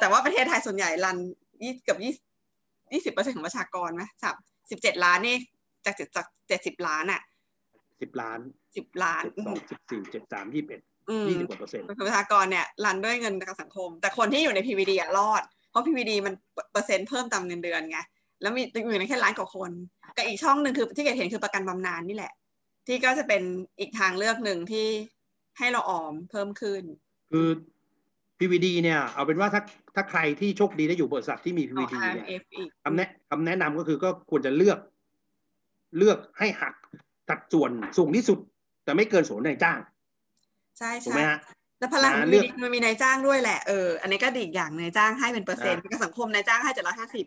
[0.00, 1.16] แต่ว่าประเทศไทยส่วนใหญ่รัน
[1.62, 2.12] ยี่เกือบยี่
[2.92, 4.36] ยี่สิบเปอร์เซ็นของประชากรไหมสับ
[4.70, 5.36] สิบเจ็ดล้านนี่
[5.84, 7.20] จากเจ็ดจากเจ็ดสิบล้านอะ
[8.00, 8.38] สิบล้าน
[8.76, 10.80] สิบล้านสองสิบสี่เจ็ดสามยี่สิบเอ็ด
[11.28, 16.34] ยี่สิบกว่าเปอร์เซ็นต์ประชากรเนี่ยรันด้วยเงินประกันสังคม แต่คนที่อยู่ใน PVD อะรอด เพราะ PVD มัน
[16.72, 17.98] เปอร์เซ็นต์เพิ่มตามเงินเดือนไง
[18.42, 19.70] แล้วมีอยู่ในแค่ล้านกว่าคน
[20.16, 22.32] กับอีกช่องหนึ่งคือที่เกดเห็นคือประกันบำนาญนี่แหละ
[22.86, 23.42] ที่ก็จะเป็น
[23.78, 24.86] อีกทางเลือกหนึ่งที่
[25.58, 26.82] ให้เราออมเพิ่มขึ้น
[27.30, 27.48] คือ
[28.38, 29.62] PVD เนี่ยเอาเป็นว่าถ้า
[29.94, 32.26] ถ้าใครที่โชคดีได้อยู่บริษัทที่มี PVD เนี่ย
[32.84, 34.78] คำแนะคำแนะนำก็คือก็ควรจะเลือก
[35.98, 36.74] เลือกให้หัก
[37.28, 38.38] สัดส่วนสูงที่สุด
[38.84, 39.78] แต่ไม่เกินส่วนนายจ้าง
[40.78, 41.38] ใช่ถูกใช่ไหมฮะ
[41.78, 47.26] แต่พลังนะมันเลืมีอกมันมีนายจ้างด้วยแหละเอออันนี้ก็ดีอีกอย่างนายจ้างให้เป็นเปอร์เซ็นต์อ่ากับสังคมนายจ้างให้เจ็ดร้อยห้าสิบ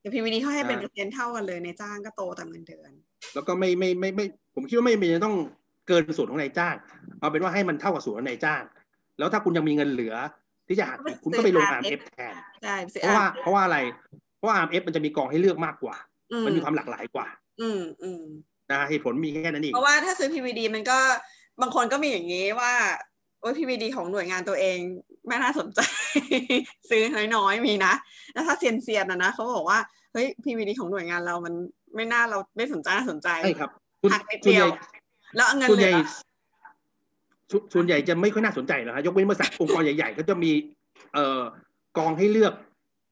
[0.00, 2.92] แต่พีวีดีเขาให้เป็นอ่าเปอร์เซ็นต์เท่ากันเลยนายจ้างก็โตตามเงินเดือน
[3.34, 5.36] แล้วก็ไม่ไม่ไม่ไม่ ผมคิดว่าไม่ไม่ต้อง
[5.88, 6.74] เกินส่วนของนายจ้าง
[7.18, 8.62] เอาเป็นว่าให้มันเท่ากับส่วนของนายจ้าง
[9.18, 10.14] แล้วถ้าคุณยังมีเงินเหลือ
[10.68, 13.78] ที่จะหักอีกคุณก็ไปลง RMF แทนใช่สิเพราะว่าเพราะว่าอะไร
[14.36, 15.96] เพราะว่า RMF มันจะมีกองให้เลือกมากกว่า
[16.32, 17.26] อืมันมีความหลากหลายกว่า
[17.60, 18.22] อืมอืม
[18.70, 20.98] นะเหตุผลมีแค่นั้นเองเพราะว่าถ้าซื้อ PVD มันก็
[21.60, 22.72] บางคนก็มีอย่างนี้ว่า
[23.40, 24.78] โอ้ย PVD ของหน่วยงานตัวเอง
[25.26, 25.80] ไม่น่าสนใจ
[26.90, 27.02] ซื้อ
[27.36, 27.94] น้อยๆมีนะ
[28.32, 29.78] แล้วถ้าเซียนๆนะนะเขาบอกว่า
[30.12, 31.54] เฮ้ย PVD ของหน่วยงานเรามัน
[31.94, 34.68] ไม่น่าเราไม่สนใจน่าสนใจใช่ครับส่วน หักนิดส่วนเดีใหยวญ่
[35.36, 35.96] แล้วเอาเงินส่วนเหใหลืญ่อ
[37.50, 40.50] ส่วนส่วนใหญ่จะไม่ค่อยน่าสนใจหรอกฮะยกเว้นบริษัทองค์กรใหญ่ๆก็จะมี
[41.14, 41.40] เอ่อ
[41.98, 42.54] กองให้เลือก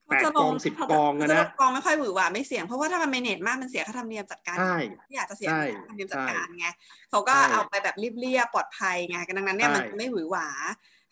[0.09, 4.76] แปดเขาจะลกองสิบกองอะนะกองไม่ค่อยหวือหวาไม่เสี่ยงเพราะว่าถ้ามันเมเนจมากมันเสียค่าธรรมเนียมจัดการใช่
[5.09, 6.68] ที่อยากจะเสียใช่ค่าธรรมเนียมจัดใช่การไง
[7.11, 10.47] เขาก็ใช่เอาไปแบบเรียบๆปลอดภัยไงดังนั้นเนี่ยมันใช่ไม่หวือหวา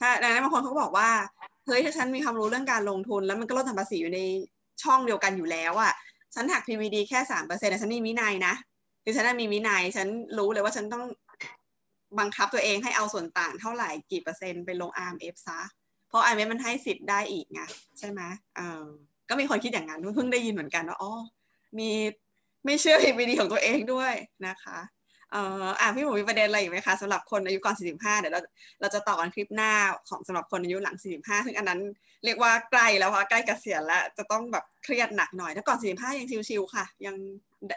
[0.01, 1.09] ถ้าดังนั้นบางคนเขาก็บอกว่า
[1.67, 4.21] เฮ้ยถ้าฉันมีความรู้เรื่องการลงทุน แล้วมันก็ลดทำภาษีอยู่ใน
[4.83, 5.93] ช่องเดียวกันอยู่แล้วอะ
[6.35, 8.55] ฉันหัก PVD แค่สามเปอร์เซ็นต์ฉันมีวินัยนะ
[9.05, 11.05] คือฉันมีวินัยฉันรู้เลยว่าฉันต้อง
[12.19, 15.61] บังคับตัวเองให้เอาส่วนต่างเท่าไหร่กี่เปอร์เซ็นต์ไปลง RMF ซะ
[16.09, 17.61] เพราะ IMF มันให้สิทธิ์ได้อีกไง
[17.99, 18.21] ใช่ไหม
[18.57, 18.85] เออ
[19.29, 21.13] ก็มีคนคิดอย่างนั้นเพิ่งได้ยินเหมือนกันว่าอ๋อ
[21.79, 21.91] มี
[22.65, 24.15] ไม่เชื่อ PVD ของตัวเองด้วย
[24.47, 24.79] นะคะ
[25.33, 28.41] เอ่ออะพี่หมูมีประเด็นอะไรอีกไหมคะสำหรับคนอายุก่อน 45 เดี๋ยวเรา
[28.81, 29.73] เราจะต่อกันคลิปหน้า
[30.09, 31.81] ของสำหรับคนอายุหลัง 45 ซึ่งอันนั้น
[32.25, 37.17] เรียกว่าใกล้แล้วค่ะใกล้เกษียณแล้ว จะต้องแบบเครียดหนักหน่อยถ้าก่อน 45 ยังชิวๆค่ะ ยัง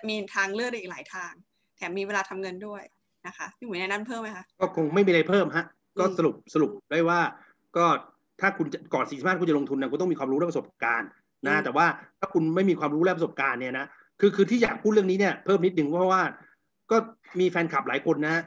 [0.09, 1.31] มีทางเลือกอีกหลายทาง
[1.77, 2.83] แถมมีเวลาทำเงินด้วย
[3.27, 5.65] นะคะพี่หมูแนะนำเพิ่มไหมคะก็คงไม่มีอะไรเพิ่มฮะ
[5.99, 7.19] ก็อืมสรุปสรุปได้ว่า
[7.77, 7.85] ก็
[8.41, 11.09] ถ้าคุณจะก่อนสี่สิบห้าคุณจะลงทุนนะคุณต้องมีความรู้และประสบการณ์
[11.47, 11.85] นะแต่ว่า
[12.19, 13.85] ถ้าคุณไม่มีความรู้และประสบการณ์เนี่ยนะ
[14.19, 16.21] คือคือที่อยากพูดเรื่องนี้เนี่ยเพิ่มนิดนึงเพราะว่า
[16.91, 16.97] ก็
[17.39, 18.43] มีแฟนคลับหลายคนนะ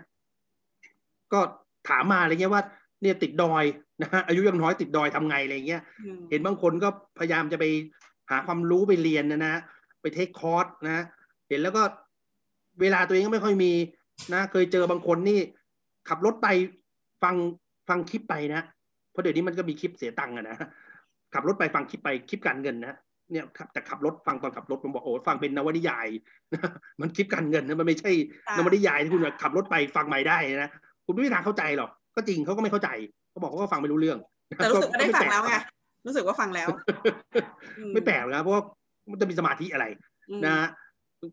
[1.32, 1.40] ก็
[1.88, 2.62] ถามมาอะไรเงี้ยว่า
[3.02, 3.64] เนี่ยติดดอย
[4.02, 7.64] นะฮะอายุยังน้อยติดดอยทำไงอะไรเงี้ยอืมเห็นบางคนก็พยายามจะไป
[8.30, 9.54] หาความรู้ไปเรียนนะนะ
[10.00, 11.04] ไปเทคคอร์สนะ
[11.48, 11.82] เห็นแล้วก็
[12.80, 13.72] เวลาตัวเองก็ไม่ค่อยมี
[14.32, 15.38] นะ เคยเจอบางคนนี่
[16.08, 16.48] ขับรถไป
[17.22, 17.34] ฟัง
[17.88, 18.62] ฟังคลิปไปนะ
[19.10, 20.56] เพราะเดี๋ยวนี้มันก็มีคลิปเสียตังค์อะนะ
[21.34, 22.96] ขับรถไปฟังคลิปไปคลิปการเงินนะ
[23.30, 26.06] เนี่ยครับแต่ขับรถฟังตอนขับรถผมบอกโอ้ฟังเป็นนวนิยาย
[26.52, 26.70] นะ
[27.00, 28.12] มันคลิปการเงินนะมันไม่ใช่
[28.46, 30.70] ค่ะนวนิยายที่คุณแบบขับรถไปฟังไม่ได้นะ
[31.06, 32.88] คุณไม่มีทางเข้าใจหรอกก็จริงเขาก็ไม่เข้าใจ
[33.30, 34.18] เขาบอกเขาก็ฟังไม่รู้เรื่อง
[34.56, 35.62] แต่รู้สึกว่าได้ฟังแล้วไงม่ปก
[36.06, 36.68] รู้สึกว่าฟังแล้ว
[37.78, 38.62] อืมไม่แปลกนะเพราะว่า
[39.10, 39.84] มันจะมีสมาธิอะไร
[40.30, 40.68] อืมนะฮะ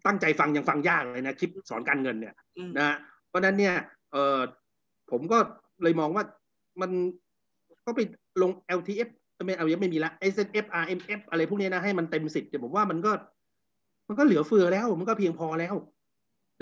[0.08, 2.98] ตั้งใจฟังยังฟังยากเลยนะคลิปสอนการเงินเนี่ยอืมนะฮะ
[3.30, 3.76] เพราะฉะนั้นเนี่ย
[4.12, 4.40] เออ
[5.12, 5.38] ผมก็
[5.84, 6.24] เลยมองว่า
[6.82, 6.92] มัน
[7.86, 8.00] ก็ไป
[8.42, 9.10] ลง LTF
[9.46, 13.12] ไม่ LTF ไม่มีละ SNF RMF อะไรพวกนี้นะให้มันเต็มสิบเดี๋ยวผมว่ามันก็
[14.08, 15.76] มันก็เหลือเฟือแล้ว มันก็เพียงพอแล้ว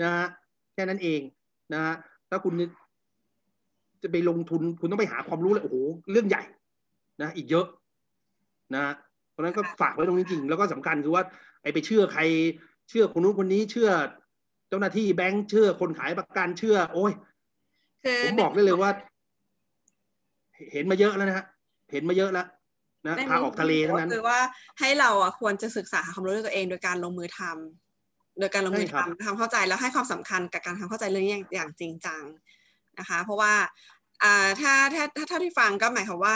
[0.02, 0.26] นะฮะ
[0.74, 1.20] แค่นั้นเอง
[1.72, 1.94] นะฮะ
[2.30, 2.54] ถ้าคุณ
[4.02, 5.76] จะไปลงทุนคุณต้องไปหาความรู้เลยโอ้โห
[6.10, 6.42] เรื่องใหญ่
[7.22, 7.66] นะ อีกเยอะ
[8.74, 8.94] นะฮะ
[9.30, 11.22] เพราะฉะนั้นก็ฝากไว้ตรงนี้จริง แล้วก็สำคัญคือว่า
[11.62, 12.22] ไอ้ไปเชื่อใคร
[12.88, 13.90] เชื่อคนนู้นคนนี้เชื่อ
[14.68, 17.12] เจ้าหน้าที่แบงค์เชื่อคนขายประกันเชื่อ โอ้ย
[18.04, 18.90] คือผมบอกได้เลยว่า
[20.72, 21.46] เห็นมาเยอะแล้วนะฮะ
[21.92, 22.46] เห็นมาเยอะแล้ว
[23.06, 24.38] นะได้พาออกทะเลทั้งนั้นคือว่า
[24.80, 32.22] ให้เราอะควรจะศึกษาหาความรู้ด้วยตัวเองโดยการลงมือทำโดยการลงมือใช่ครับทำทำเข้าใจแล้วให้ความสำคัญกับการทำเข้าใจเรื่องนี้อย่างอย่างจริงจัง
[32.98, 33.52] นะคะ เพราะว่า
[34.22, 36.34] อ่าถ้าถ้าถ้าเท่าที่ฟังก็หมายความว่า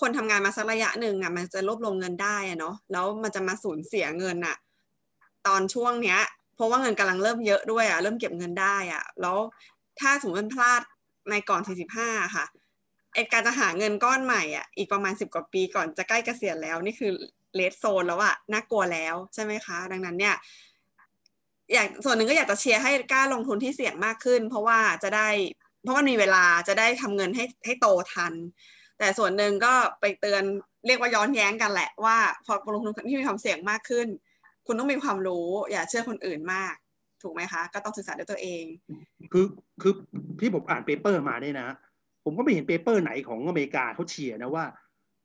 [0.00, 4.56] คนทำงานมาสักระยะหนึ่งอะมันจะรวบรวมเงินได้อะเนาะแล้วมันจะมาสูญเสียเงินอะ
[5.48, 6.20] ตอนช่วงเนี้ย
[6.56, 9.36] เพราะว่าเงินกำลังเริ่มเยอะด้วยอะเริ่มเก็บเงินได้อะ แล้ว
[10.00, 10.82] ถ้าสมมติมันพลาด
[11.30, 12.46] ในก่อน 45 ค่ะ
[13.14, 17.12] ไอการจะหาเงินก้อนใหม่อะอีกประมาณ 10 กว่าปีก่อนจะใกล้เกษียณแล้วนี่คือ
[17.54, 20.34] เลดโซนแล้วอะน่ากลัวแล้วใช่ไหมคะ ดังนั้นเนี่ย
[21.72, 25.28] อยากส่วนหนึ่งก็อยากจะเชียร์ให้กล้าลงทุนที่เสี่ยงมากขึ้น เพราะว่าจะได้
[25.82, 28.32] เพราะมันมีเวลาจะได้ทำเงินให้ให้โตทัน
[28.98, 30.42] แต่ส่วนหนึ่งก็ไปเตือน
[30.86, 34.08] เรียกว่าย้อนแย้งกันแหละว่าพอลงทุนที่มีความเสี่ยงมากขึ้น
[34.68, 36.74] คุณต้องมีความรู้ อย่าเชื่อคนอื่นมาก
[37.22, 38.64] ถูกไหมคะ ก็ต้องศึกษาด้วยตัวเอง
[39.32, 39.46] คือ
[39.82, 39.92] คือ
[40.40, 41.68] ที่ผมอ่าน paper มาเนี่ยนะ
[42.24, 44.64] ผมก็ไม่เห็น paper ไหนของอเมริกาเขาเชียร์นะว่า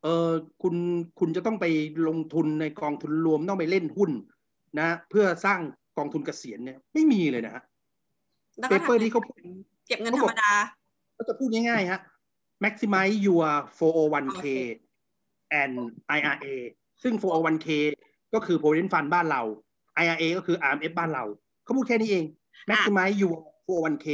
[0.04, 0.30] เออ
[0.62, 0.76] คุณ
[1.20, 1.66] คุณจะต้องไป
[2.08, 4.12] ลงทุนในกองทุนรวมต้องไปเล่นหุ้น
[4.80, 5.60] นะ เพื่อสร้าง
[5.98, 7.64] กองทุนเกษียณเนี่ยไม่มีเลยนะฮะ
[8.58, 9.22] แล้วก็ paper ที่เขา
[9.88, 10.52] เก็บเงินธรรมดา
[11.18, 12.00] ก็จะพูดง่ายๆฮะ
[12.64, 13.48] maximize your
[13.80, 14.44] 401k
[15.62, 15.76] and
[16.18, 16.48] IRA
[17.04, 17.68] ซึ่ง 401k
[18.34, 19.42] ก็คือ provident fund บ้านเรา
[20.04, 21.24] IRA ก็คือ RMF บ้านเรา
[21.64, 22.26] เขาพูดแค่นี้เอง
[22.70, 23.36] maximize your
[23.68, 24.08] 401k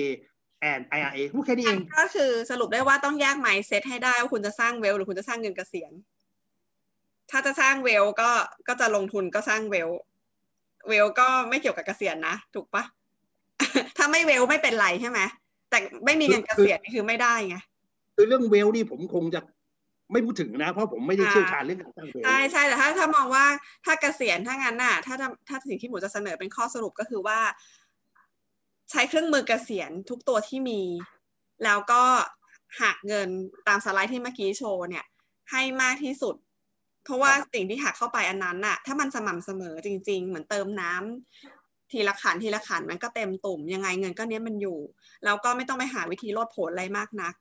[0.72, 5.92] and IRA พูดแค่นี้เอง ก็คือสรุปได้ว่าต้องแยกไมซ์เซตให้ได้ว่าคุณจะสร้างเวลหรือคุณจะสร้างเงินเกษียณ
[7.32, 8.30] ถ้าจะสร้างเวลก็
[8.68, 9.90] ก็จะลงทุนก็สร้างเวล
[10.90, 12.84] เวลก็ไม่เกี่ยวกับเกษียณนะ ถูกปะ
[13.98, 15.20] ถ้าไม่เวลไม่เป็นไรใช่ไหม
[15.70, 17.58] แต่ไม่มีเงินเกษียณนี่คือไม่ได้ไง
[18.16, 19.42] คือเรื่องเวลนี่ผมคงจะ
[20.12, 23.46] ไม่พูดถึงนะ เพราะผมไม่ได้เชี่ยวชาญเรื่องการสร้างเวลใช่ใช่แต่ถ้าถ้ามองว่า
[23.86, 27.40] ถ้าเกษียณถ้างั้นน่ะถ้าถ้าถ้าสิ่งที่หมูจะเสนอเป็นข้อสรุปก็คือว่า
[28.92, 30.82] ใช้เครื่องมือเกษียณทุกตัวที่มี
[31.64, 32.04] แล้วก็
[32.82, 33.30] หักเงิน
[33.68, 35.06] ตามสไลด์ที่เมื่อกี้โชว์เนี่ย
[35.52, 36.36] ให้มากที่สุด
[37.04, 44.80] เพราะว่าสิ่งที่หักเข้าไปอันนั้นน่ะ ถ้ามันสม่ำเสมอจริง ๆ เหมือนเติมน้ำทีละขันทีละขันมันก็เต็มตุ่มยังไงเงินก็เนี้ยมันอยู่
[45.26, 47.34] แล้วก็ไม่ต้องไปหาวิธีโลดโผนอะไรมากนัก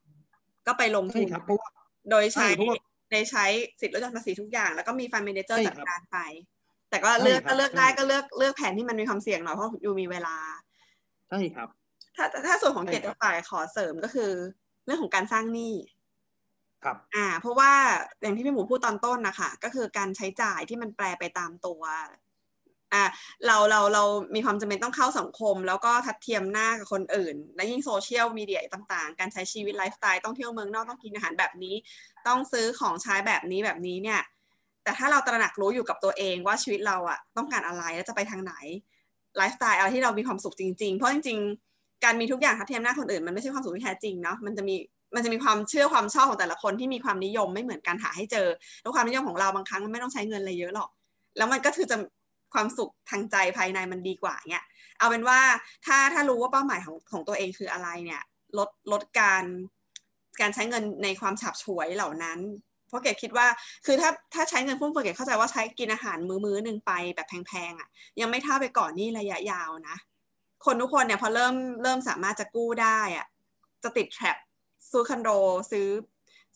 [0.66, 1.68] ก็ไปลงทุใช่นครับเพราะว่า
[2.10, 2.76] โดยใช้ใช่เพราะว่า
[3.10, 3.44] ในใช้
[3.80, 6.18] สิทธิลดหย่อนภาษีทุกอย่าง แล้วก็มีฟันเมนเจอร์ใช่จัดครับการไป
[6.90, 10.36] แต่ก็เลือกใช่ครับก็เลือกใช่ได้ก็เลือกเลือกแผนที่มันมีความเสี่ยงหน่อยเพราะอยู่มีเวลา
[11.28, 11.68] ใช่ครับ
[12.16, 14.30] ถ้าถ้าส่วนของใช่เกตครับฝ่ายขอเสริมก็คือ
[14.84, 15.74] เรื่องของการสร้างหนี้
[16.84, 17.72] ครับ อ่า เพราะว่า
[18.20, 21.82] อย่างที่พี่หมูพูดตอนต้นนะคะก็คือการใช้จ่ายที่มันแปรไปตามตัว
[22.92, 23.04] อ่า
[23.46, 31.74] เราเราเรามีความจำเป็นต้องเข้าสังคม แล้วก็ทัดเทียมหน้ากับคนอื่น และยิ่ง social media ต่างๆ การใช้ชีวิตไลฟ์สไตล์ต้องเที่ยวเมืองนอกต้องกินอาหารแบบนี้
[32.26, 34.20] ต้องซื้อของใช้แบบนี้แบบนี้เนี่ย
[34.84, 38.54] แต่ถ้าเราตระหนักรู้อยู่กับตัวเองว่าชีวิตเราอะต้องการอะไรแล้วจะไปทางไหน
[39.36, 44.74] ไลฟ์สไตล์อะไรที่เรามีความสุขจริงๆ เพราะจริงๆ การมีทุกอย่างทัดเทียมหน้าคนอื่นมันไม่ใช่ความสุขที่แท้จริงเนาะมันจะมี
[45.14, 48.48] มันจะมีความเชื่อความชอบของแต่ละคนที่มีความนิยมไม่เหมือนกันหาให้เจอ
[48.80, 50.88] แล้วความนิยมของเราบางครั้งมันไม่ต้องใช้เงินอะไรเยอะหรอก
[51.36, 51.96] แล้วมันก็คือจะ
[52.54, 54.64] ความสุขทางใจภายในมันดีกว่าเนี่ย
[54.98, 55.40] เอาเป็นว่า
[55.86, 58.22] ถ้าถ้ารู้ว่าเป้าหมายของของตัวเองคืออะไรเนี่ย
[58.58, 59.44] ลดลดการ
[60.40, 62.38] การใช้เงินในความฉับฉวยเหล่านั้น
[62.88, 63.46] เพราะเกดคิดว่า
[63.86, 67.88] คือถ้าถ้าใช้เงินฟุ่มเฟือยเกดเข้าใจว่าใช้กินอาหารมื้อมื้อหนึ่งไปแบบแพงๆอะ
[68.20, 69.96] ยังไม่เท่าไปก่อนนี่ระยะยาวนะ
[70.64, 73.26] คนทุกคนเนี่ยพอเริ่มเริ่มสามารถจะกู้ได้อะ
[73.84, 74.36] จะติดแทรป
[74.90, 75.30] ซื้อคอนโด
[75.70, 75.88] ซื้อ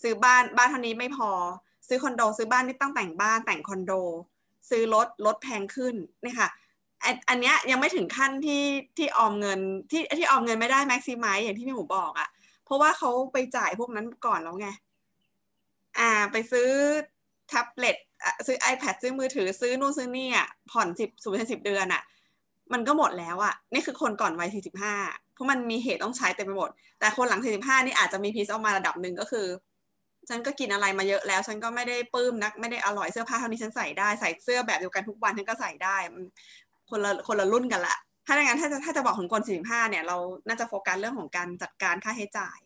[0.03, 1.31] ซื้อบ้านบ้านเท่านี้ไม่พอ
[1.89, 3.93] ซื้อคอนโดซื้อบ้านที่ต้องแต่งบ้านแต่งคอนโด
[4.71, 6.51] ซื้อรถรถแพงขึ้นเนี่ยค่ะ
[7.29, 8.65] อันนี้ยังไม่ถึงขั้นที่
[8.97, 9.61] ที่ออมเงิน
[9.91, 12.29] ที่ที่ออมเงินไม่ได้แม็กซิมัยอย่างที่พี่หมูบอกอะ่ะ
[12.65, 14.69] เพราะว่าเขาไปจ่ายพวกนั้นก่อนแล้วไง
[15.99, 16.69] อ่าไปซื้อ
[17.49, 17.97] แท็บเล็ต
[18.47, 22.03] ซื้อ iPad ซื้อมือถือซื้อนู่นซื้อนี่อะผ่อนสิบสูงสิบเดือนอะ
[22.73, 24.95] มันก็หมดแล้วอะ นี่คือคนก่อนวัยสี่สิบห้า
[25.35, 29.47] เพราะมันมีเหตุต้องใช้เต็มไปหมด แต่คนหลังสี่สิบห้านี่อาจจะมีพีซออกมาระดับหนึ่งก็คือ
[30.29, 35.97] ฉันก็กินอะไรมาเยอะแล้ว ฉันก็ไม่ได้ปื้มนักไม่ได้อร่อยเสื้อผ้าเท่านี้ฉันใส่ได้ใส่เสื้อแบบเดียวกันทุกวันฉันก็ใส่ได้
[36.91, 37.97] คนละคนละรุ่นกันละ
[38.27, 40.17] ถ้าอย่างนั้นถ้าจะถ้าจะบอกถึงคนสี่สิบห้าเนี่ยเรา
[40.49, 42.59] น่าจะโฟกัสเรื่องของการจัดการค่าใช้จ่าย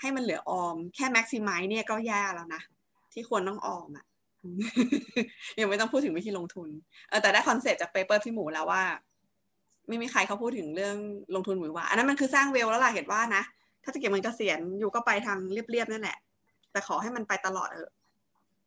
[0.00, 2.62] ให้มันเหลือออม แค่แม็กซิมัยเนี่ยก็แย่แล้วนะ
[3.12, 4.06] ที่ควรต้องออมอะ
[5.60, 6.68] ยังไม่ต้องพูดถึงวิธีลงทุน
[7.08, 8.82] เออแต่ได้คอนเซ็ปต์จากเปเปอร์พี่หมูแล้วว่า
[9.88, 10.96] ไม่มีใครเขาพูดถึงเรื่อง
[11.34, 13.42] ลงทุนหรือว่า อันนั้นมันคือสร้างเวลแล้วล่ะเห็นว่านะ
[13.84, 16.16] ถ้าจะเก็บเงินเกษียณอยู่ก็ไปทางเรียบๆนั่นแหละ
[16.76, 17.88] แต่ขอให้มันไปตลอดเออ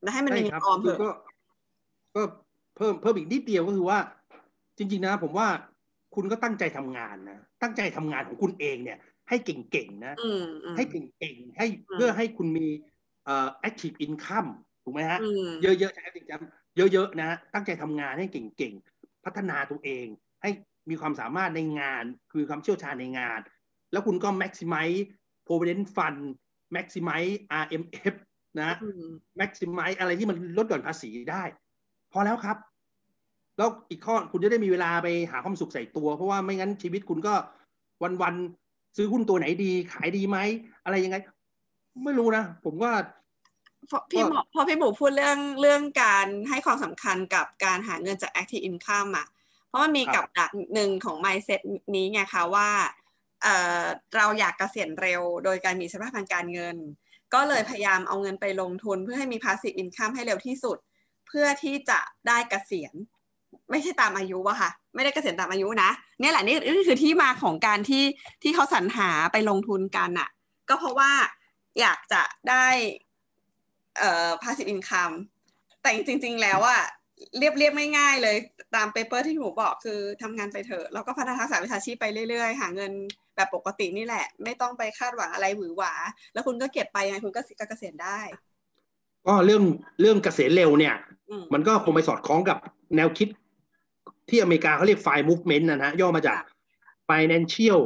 [0.01, 1.07] แล้วให้มันมีใช่เงิครันออมเถคืออะก็
[2.15, 2.21] ก็
[2.75, 3.99] เพิ่มเพิ่มอีกนิดเดียวก็คือว่า
[4.77, 5.47] จริง ๆ นะ ผมว่า
[6.15, 8.97] คุณก็ตั้งใจทำงานนะตั้งใจทำงานของคุณเองเนี่ย
[9.29, 12.67] ให้เก่งๆนะอืมอืมให้เก่งๆให้อืมเพื่อให้คุณมี
[13.25, 14.49] เอ่อ active income
[14.83, 16.45] ถูกไหมฮะอืมเยอะๆใช้ active income
[16.77, 20.05] เยอะๆนะตั้งใจทำงานให้เก่งๆ พัฒนาตัวเอง
[20.41, 20.49] ให้
[20.89, 23.39] มีความสามารถในงาน คือความเชี่ยวชาญในงาน
[23.91, 25.01] แล้วคุณก็ maximize
[25.47, 26.19] provident fund
[26.75, 28.13] maximize RMF
[28.61, 29.03] นะอืม
[29.39, 31.43] maximize อะไรที่มันลดหย่อนภาษีได้
[32.11, 32.57] พอแล้วครับ
[33.57, 37.33] แล้วอีกข้อคุณจะได้มีเวลาไปหาความสุขใส่ตัว เพราะว่าไม่งั้นชีวิตคุณก็
[38.21, 40.37] วันๆซื้อหุ้นตัวไหนดี ขายดีไหม
[40.83, 41.17] อะไรยังไง
[42.03, 42.91] ไม่รู้นะ ผมว่า
[43.89, 49.27] พอพี่หมอพอพี่หมูพูดเรื่องเรื่องการให้ความสำคัญกับการหาเงินจาก active income อะ
[49.67, 51.61] เพราะมันมีครักับบดักหนึ่งของ mindset
[51.95, 52.69] นี้ไงคะว่า
[53.41, 56.77] เเราอยากเกษียณเร็ว โดยการมีสภาพทางการเงิน
[57.33, 60.77] ก็เลยพยายามเอาเงินไปลงทุนเพื่อให้มี passive income ให้เร็วที่สุด
[61.27, 62.93] เพื่อที่จะได้เกษียณ
[63.71, 66.55] ไม่ใช่ตามอายุอะค่ะ ไม่ได้เกษียณตามอายุนะเนี่ยแหละนี่
[66.87, 68.03] คือที่มาของการที่
[68.43, 70.29] ที่เขาสรรหาไปลงทุนกันอะ
[70.69, 71.11] ก็เพราะว่า
[71.79, 72.67] อยากจะได้
[73.97, 75.15] เอ่อ passive income
[75.81, 76.81] แต่จริง ๆ แล้วอะ
[77.37, 78.37] เรียบเรียบง่ายๆเลย
[78.75, 82.91] ตามเปเปอร์ที่หนูบอกคือทำงานไปเถอะแล้วก็พัฒนาทักษะวิชาชีพไปเรื่อยๆ หาเงิน
[83.35, 85.93] แบบปกตินี่แหละ ไม่ต้องไปคาดหวังอะไรหวือหวา
[86.33, 88.19] แล้วคุณก็เก็บไปยังไงคุณก็ก็เกษียณได้
[89.27, 89.63] ก็เรื่อง
[90.01, 90.95] เรื่องเกษียณเร็วเนี่ย
[91.29, 92.57] อืมมันก็คงไปสอดคล้องกับ
[92.95, 93.29] แนวคิด
[94.29, 96.47] ที่อเมริกาเขาเรียก FIRE movement นะฮะย่อมาจากค่ะ
[97.09, 97.79] Financial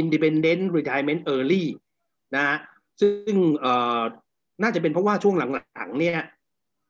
[0.00, 1.64] Independent Retirement Early
[2.34, 2.56] นะฮะ
[3.00, 4.00] ซึ่งเอ่อ
[4.62, 5.42] น่าจะเป็นเพราะว่าช่วงห
[5.78, 6.18] ลังๆเนี่ย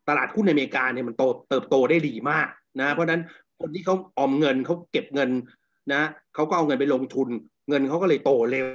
[0.09, 2.49] ตลาดหุ้นในอเมริกาเนี่ยมันโตเติบโตได้ดีมาก
[2.81, 3.23] นะเพราะฉะนั้น
[3.61, 5.31] คนที่เขาออมเงินเขาเก็บเงิน
[5.93, 6.03] นะ
[6.35, 7.29] เขาก็เอาเงินไปลงทุน
[7.69, 8.67] เงินเขาก็เลยโตเร็ว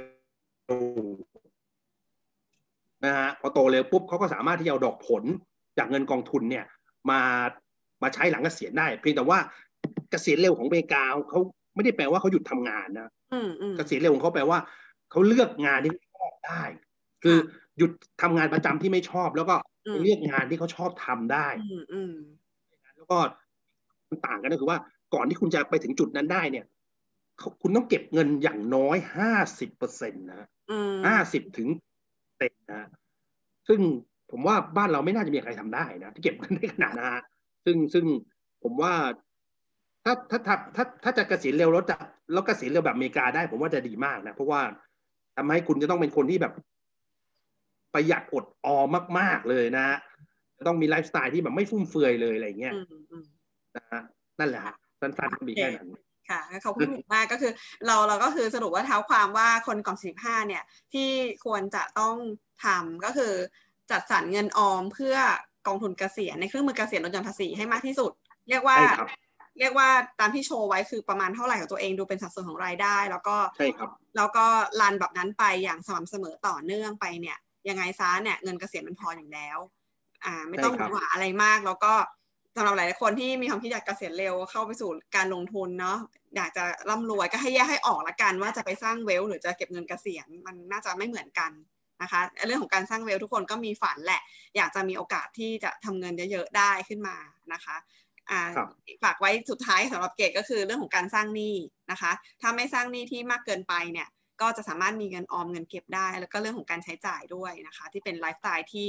[3.04, 5.22] นะฮะพอโตเร็วปุ๊บเขาก็สามารถที่จะเอาดอกผล
[5.78, 6.64] จากเงินกองทุนเนี่ย
[7.10, 7.20] มา
[8.02, 9.38] มาใช้หลังเกษียณได้ เพียงแต่ว่า
[10.10, 11.40] เกษียณเร็วของอเมริกาเขา
[11.74, 13.10] ไม่ได้แปลว่าเขาหยุดทำงานนะ
[13.76, 14.58] เกษียณเร็วของเขาแปลว่า
[15.10, 16.62] เขาเลือกงานที่ชอบได้
[17.24, 17.38] คือ
[17.78, 17.90] หยุด
[18.22, 19.56] ทำงานประจำที่ไม่ชอบ แล้วก็
[19.86, 22.14] อืมเลือกงานที่เขาชอบทำได้อืมอืม
[22.96, 23.18] แล้วก็
[24.08, 24.78] มันต่างกันก็คือว่า
[25.14, 26.66] ก่อนที่คุณจะไปถึงจุดนั้นได้เนี่ย
[27.38, 31.68] เขาคุณต้องเก็บเงินอย่างน้อยห้าสิบเปอร์เซ็นต์นะอืมห้าสิบถึง
[32.38, 32.88] เต็มนะ
[33.68, 33.80] ซึ่ง
[34.30, 37.22] ผมว่าบ้านเราไม่น่าจะมีใครทำได้นะที่เก็บเงินได้ขนาดนะฮะ
[37.64, 38.04] ซึ่งซึ่ง
[38.62, 38.94] ผมว่า
[40.04, 41.96] ถ้าถ้าถ้าถ้าถ้าจะเกษียณเร็วแล้วจะ
[42.32, 44.60] แล้วเกษียณเร็วแบบอเมริกาได้ ผมว่าจะดีมากนะเพราะว่า
[45.36, 46.52] ทำให้คุณจะต้องเป็นคนที่แบบ
[47.94, 49.86] ประหยัดอดออมมาก ๆเลยนะ
[50.56, 53.24] จะต้องมีไลฟ์สไตล์ที่แบบไม่ฟุ่มเฟือยเลยอะไรเงี้ยอืมอืม
[53.76, 54.02] นะฮะ
[54.38, 55.88] นั่นแหละฮะสั้นๆมีแค่นั้น
[56.30, 57.52] ค่ะเขาพูดถูกมากก็คือ
[57.86, 60.62] เราเราก็คือสรุปว่าเท้าความว่าคนก่อน45เนี่ย
[60.92, 61.08] ที่
[61.44, 62.16] ควรจะต้อง
[62.64, 63.32] ทำก็คือ
[63.90, 65.16] จัดสรรเงินออมเพื่อ
[65.66, 68.12] กองทุนเกษียณในเครื่องมือเกษียณลดหย่อนภาษีให้มากที่สุด
[68.48, 69.08] เรียกว่าใช่ครับ
[69.58, 69.88] เรียกว่า
[70.20, 74.46] ตามที่โชว์ไว้คือประมาณเท่าไหร่ของตัวเองดูเป็นสัดส่วนของรายได้ แล้วก็ใช่ครับแล้วก็
[74.80, 77.38] รันแบบนั้นไปอย่างสม่ำเสมอต่อเนื่องไปเนี่ย
[77.68, 79.58] ยังไงซะเนี่ยเงินเกษียณมันพออยู่แล้ว
[80.24, 81.92] อ่า ไม่ต้องใช่ครับหวาอะไรมาก แล้วก็
[82.56, 85.98] สำหรับหลายๆคนที่มีความคิดอยากเกษียณเร็วเข้าไปสู่การลงทุนเนาะ
[86.36, 91.52] อยากจะร่ำรวยก็ให้แยกให้ออกละกัน ว่าจะไปสร้างเวลหรือจะเก็บเงินเกษียณมันน่าจะไม่เหมือนกัน
[92.02, 94.22] นะคะ เรื่องของการสร้างเวลทุกคนก็มีฝันแหละ
[94.56, 97.16] อยากจะมีโอกาสที่จะทำเงินเยอะๆได้ขึ้นมา
[97.52, 97.76] นะคะ
[98.30, 98.68] อ่าครับ
[99.02, 101.54] ฝากไว้สุดท้ายสำหรับเกดก็คือเรื่องของการสร้างหนี้
[101.90, 104.08] นะคะ ถ้าไม่สร้างหนี้ที่มากเกินไปเนี่ย
[104.40, 108.88] ก็จะสามารถมีเงินออมเงินเก็บได้ แล้วก็เรื่องของการใช้จ่ายด้วยนะคะ ที่เป็นไลฟ์สไตล์ที่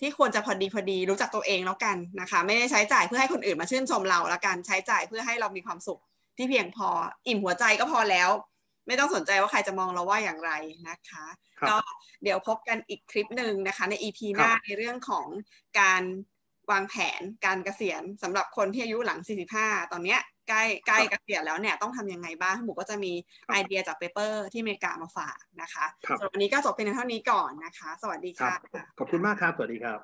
[0.00, 6.00] ที่ควรจะพอดีพอดีรู้จักตัวเองแล้วกันนะคะ ไม่ได้ใช้จ่ายเพื่อให้คนอื่นมาชื่นชมเราแล้วกันใช้จ่ายเพื่อให้เรามีความสุข
[6.36, 6.88] ที่เพียงพอ
[7.26, 8.30] อิ่มหัวใจก็พอแล้ว
[8.86, 10.52] ไม่ต้องสนใจว่าใครจะมองเราว่าอย่างไร
[10.88, 11.24] นะคะ
[11.60, 11.76] ครับก็
[12.22, 15.26] เดี๋ยวพบกันอีกคลิปหนึ่งนะคะ ใน EP หน้าครับในเรื่องของ
[15.80, 16.02] การ
[16.70, 19.18] วางแผนการเกษียณสำหรับคนที่อายุหลัง
[19.54, 23.12] 45 ตอนเนี้ย ใกล้ใกล้เกษียณแล้วเนี่ยต้องทำยังไงบ้างหมูก็จะมี
[23.48, 28.58] ไอเดียจากเปเปอร์ที่อเมริกามาฝากนะคะครับสำหรับวันนี้ก็จบเป็นเท่านี้ก่อนนะคะ สวัสดีครัค่ะบ
[28.98, 29.98] ขอบคุณมากครับ สวัสดีครับ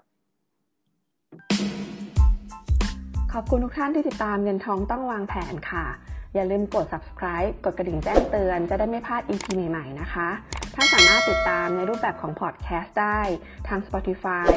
[3.33, 5.87] ขอบคุณทุกท่านที่ติดตามเงินทองต้องวางแผนค่ะ
[6.35, 10.29] อย่าลืมกด subscribe กดกระดิ่งแจ้งเตือนจะได้ไม่พลาด EP ใหม่ๆนะคะ
[10.75, 13.21] ท่านสามารถติดตามในรูปแบบของ podcast ได้
[13.69, 14.51] ทาง Spotify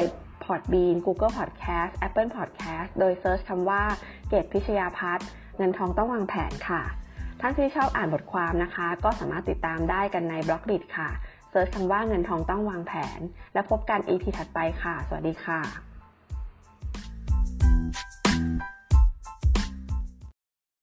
[0.44, 3.82] Podbean Google Podcast Apple Podcast โดยเซิร์ชคำว่า
[4.28, 5.26] เกตพิชยาพัฒน์
[5.58, 6.82] เงินทองต้องวางแผนค่ะ
[7.40, 11.08] ท่านที่ชอบอ่านบทความนะคะ ก็สามารถติดตามได้กันในบล็อกดิทค่ะ
[11.50, 13.20] เซิร์ชคำว่าเงินทองต้องวางแผน
[13.54, 15.60] และพบกัน EP ถัดไปค่ะ สวัสดีค่ะ